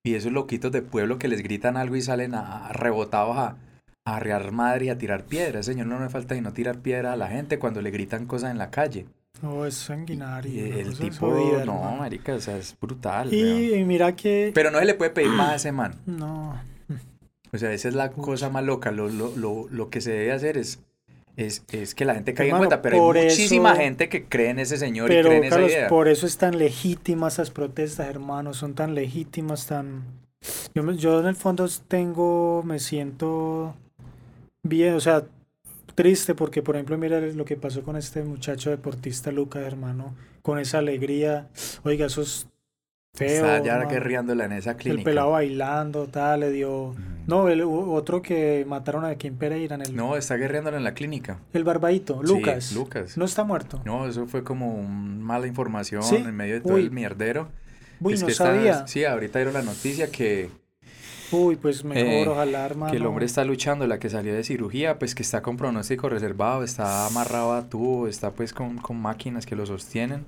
[0.04, 3.56] Y esos loquitos de pueblo que les gritan algo y salen a, a rebotados a,
[4.04, 5.66] a arrear madre y a tirar piedras.
[5.66, 8.58] Señor, no me falta sino tirar piedra a la gente cuando le gritan cosas en
[8.58, 9.06] la calle.
[9.42, 10.52] no, es sanguinario.
[10.52, 11.96] Y el tipo, jodida, no, hermano.
[11.98, 13.32] marica, o sea, es brutal.
[13.32, 15.94] Y, y mira que Pero no se le puede pedir más a ese man.
[16.06, 16.60] no,
[17.52, 18.92] O sea, esa es la cosa más loca.
[18.92, 20.80] Lo, lo, lo, lo que se debe hacer es,
[21.36, 22.82] es, es que la gente caiga en Hermano, cuenta.
[22.82, 25.70] Pero hay muchísima eso- gente que cree en ese señor y cree en esa Carlos,
[25.72, 25.88] idea.
[25.88, 30.04] por eso es tan legítimas esas protestas, hermano, son tan legítimas, tan
[30.74, 33.74] Yo, yo en el fondo tengo, me siento
[34.62, 35.24] bien, o sea,
[35.94, 40.58] triste porque, por ejemplo, mira lo que pasó con este muchacho deportista Lucas, hermano, con
[40.58, 41.48] esa alegría.
[41.84, 42.46] Oiga, eso es
[43.16, 43.46] feo.
[43.46, 45.00] Está ya guerreándola en esa clínica.
[45.00, 46.94] El pelado bailando, tal, le dio...
[47.26, 49.96] No, el otro que mataron a Kim Pereira en el...
[49.96, 51.40] No, está guerreándola en la clínica.
[51.52, 52.72] El barbadito, Lucas.
[52.72, 53.18] Lucas.
[53.18, 53.82] No está muerto.
[53.84, 57.48] No, eso fue como mala información en medio de todo el mierdero.
[58.00, 58.86] Uy, no sabía.
[58.86, 60.50] sí, ahorita dieron la noticia que
[61.32, 62.92] Uy, pues mejor, eh, ojalá, hermano.
[62.92, 66.08] Que el hombre está luchando, la que salió de cirugía, pues que está con pronóstico
[66.08, 70.24] reservado, está amarrado a tubo, está pues con, máquinas que lo sostienen,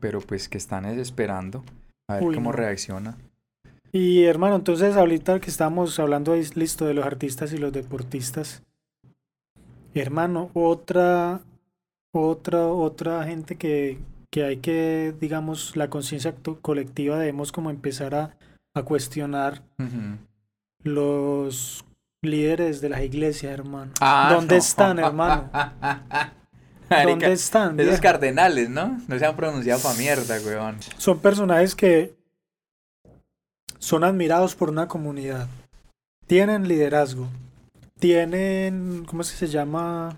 [0.00, 1.62] pero pues que están desesperando
[2.10, 3.16] a ver cómo reacciona.
[3.92, 8.62] Y hermano, entonces ahorita que estamos hablando ahí, listo, de los artistas y los deportistas,
[9.94, 11.40] hermano, otra,
[12.12, 13.98] otra, otra gente que,
[14.30, 18.36] que hay que, digamos, la conciencia colectiva debemos como empezar a,
[18.74, 19.62] a cuestionar
[20.84, 21.84] los
[22.22, 23.92] líderes de las iglesias, hermano.
[24.00, 25.50] Ah, ¿Dónde están, hermano?
[26.90, 27.78] ¿Dónde están?
[27.78, 29.00] Esos cardenales, ¿no?
[29.06, 30.76] No se han pronunciado para mierda, weón.
[30.98, 32.14] Son personajes que
[33.78, 35.46] son admirados por una comunidad.
[36.26, 37.28] Tienen liderazgo.
[37.98, 40.16] Tienen, ¿cómo es que se llama?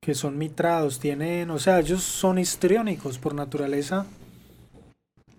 [0.00, 1.00] Que son mitrados.
[1.00, 4.06] Tienen, o sea, ellos son histriónicos por naturaleza.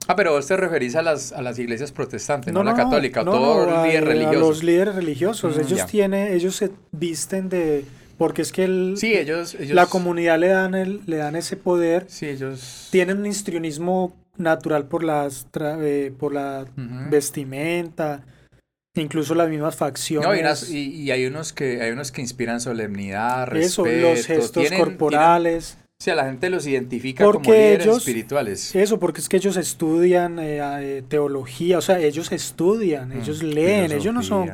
[0.07, 3.23] Ah, pero vos te referís a las, a las iglesias protestantes, no, a la católica,
[3.23, 4.35] no, todos los líderes religiosos.
[4.35, 7.85] A los líderes religiosos, mm, ellos tienen, ellos se visten de
[8.17, 12.05] porque es que el, sí, ellos, la comunidad le dan el, le dan ese poder.
[12.07, 16.65] Sí, ellos tienen un histrionismo natural por las eh, por la
[17.09, 18.25] vestimenta,
[18.95, 20.69] incluso las mismas facciones.
[20.69, 25.77] y, y, hay unos que hay unos que inspiran solemnidad, respeto, Eso, los gestos corporales.
[26.03, 28.75] Sí, a la gente los identifica como líderes espirituales.
[28.75, 33.41] Eso, porque es que ellos estudian eh, eh, teología, o sea, ellos estudian, mm, ellos
[33.41, 34.49] leen, ellos no son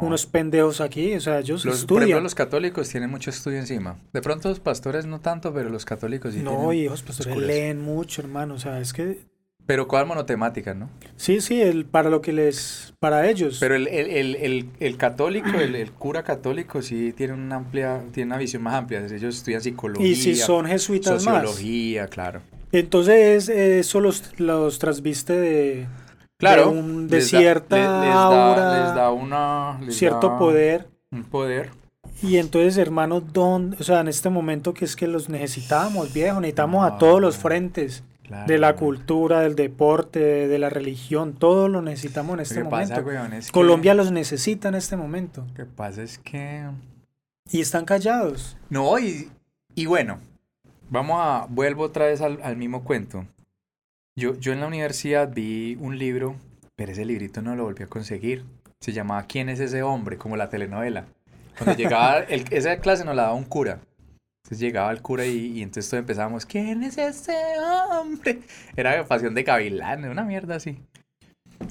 [0.00, 1.86] unos pendejos aquí, o sea, ellos estudian.
[1.86, 3.98] Por ejemplo, los católicos tienen mucho estudio encima.
[4.14, 8.22] De pronto los pastores no tanto, pero los católicos sí No, hijos pastores leen mucho,
[8.22, 9.18] hermano, o sea, es que
[9.66, 10.90] pero ¿cuál monotemática, no?
[11.16, 13.56] Sí, sí, el, para lo que les, para ellos.
[13.60, 18.38] Pero el, el, el, el católico, el, cura católico sí tiene una amplia, tiene una
[18.38, 19.04] visión más amplia.
[19.06, 20.06] Ellos estudian psicología.
[20.06, 22.42] Y si son jesuitas sociología, claro.
[22.72, 25.86] Entonces eso los, los trasviste de,
[26.36, 30.88] claro, de, un, de cierta aura, les da una, cierto poder.
[31.10, 31.70] Un poder.
[32.22, 36.40] Y entonces, hermano, don, o sea, en este momento que es que los necesitamos, viejo,
[36.40, 38.02] necesitamos a todos los frentes
[38.46, 43.04] de la cultura, del deporte, de la religión, todo lo necesitamos en este momento.
[43.52, 45.44] Colombia los necesita en este momento.
[45.48, 46.64] Lo que pasa es que...
[47.50, 48.56] Y están callados.
[48.70, 49.30] No, y,
[49.74, 50.18] y bueno,
[50.88, 51.46] vamos a...
[51.50, 53.26] Vuelvo otra vez al, al, mismo cuento.
[54.16, 56.36] Yo, yo en la universidad vi un libro,
[56.76, 58.44] pero ese librito no lo volví a conseguir.
[58.80, 60.16] Se llamaba ¿Quién es ese hombre?
[60.16, 61.04] Como la telenovela.
[61.58, 63.80] Cuando llegaba, el, esa clase nos la daba un cura.
[64.44, 67.34] Entonces llegaba el cura y, entonces todos empezábamos, ¿quién es ese
[67.90, 68.40] hombre?
[68.76, 70.78] Era pasión de gavilán, una mierda así.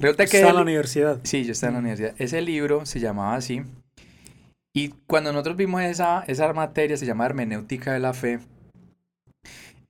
[0.00, 1.20] que Está en la universidad.
[1.22, 2.14] Sí, yo estaba en la universidad.
[2.18, 3.62] Ese libro se llamaba así.
[4.72, 8.40] Y cuando nosotros vimos esa, esa materia, se llama Hermenéutica de la Fe,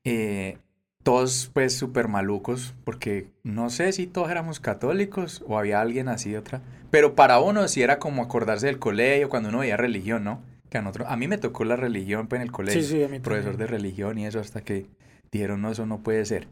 [0.05, 0.59] eh,
[1.03, 6.37] todos pues súper malucos, porque no sé si todos éramos católicos o había alguien así
[6.37, 6.61] otra,
[6.91, 10.43] pero para uno sí era como acordarse del colegio cuando uno veía religión, ¿no?
[10.79, 14.19] A, mí me tocó la religión pues, en el colegio, sí, sí, profesor de religión
[14.19, 14.87] y eso hasta que
[15.31, 16.49] dijeron, no, eso no puede ser.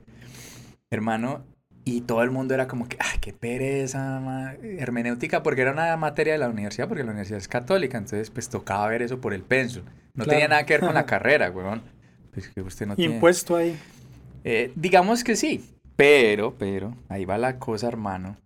[0.91, 1.45] Hermano,
[1.85, 6.35] y todo el mundo era como que, ah, qué pereza, hermenéutica, porque era una materia
[6.35, 9.43] de la universidad, porque la universidad es católica, entonces pues tocaba ver eso por el
[9.43, 9.83] penso.
[10.14, 11.83] No tenía nada que ver con la carrera, weón.
[12.33, 13.77] Pues que usted no Impuesto ahí.
[14.45, 15.64] Eh, digamos que sí,
[15.97, 18.37] pero, pero, ahí va la cosa, hermano.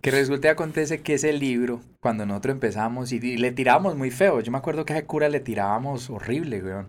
[0.00, 4.40] Que resulta y acontece que ese libro, cuando nosotros empezamos y, le tirábamos muy feo,
[4.40, 6.86] yo me acuerdo que a ese cura le tirábamos horrible, weón.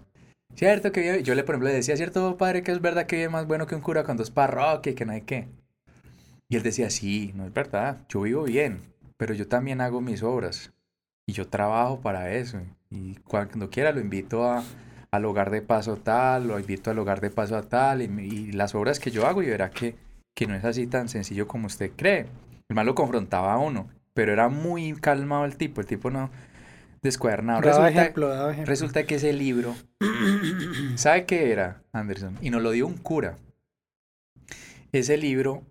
[0.56, 3.32] Cierto que yo le, por ejemplo, le decía, cierto, padre, que es verdad que es
[3.32, 5.48] más bueno que un cura cuando es parroquia y que no hay qué.
[6.50, 8.82] Y él decía, sí, no es verdad, yo vivo bien,
[9.18, 10.72] pero yo también hago mis obras
[11.26, 12.60] y yo trabajo para eso.
[12.90, 14.64] Y cuando quiera lo invito a,
[15.12, 19.00] al hogar de paso tal, lo invito al hogar de paso tal, y, las obras
[19.00, 19.96] que yo hago y verá que,
[20.36, 22.26] que no es así tan sencillo como usted cree.
[22.72, 26.32] El mal lo confrontaba a uno, pero era muy calmado el tipo, el tipo no
[27.02, 27.60] descuadernado.
[27.60, 28.14] Resulta,
[28.64, 29.76] resulta que ese libro,
[30.96, 32.38] ¿sabe qué era, Anderson?
[32.42, 33.36] Y nos lo dio un cura.
[34.94, 35.64] Ese libro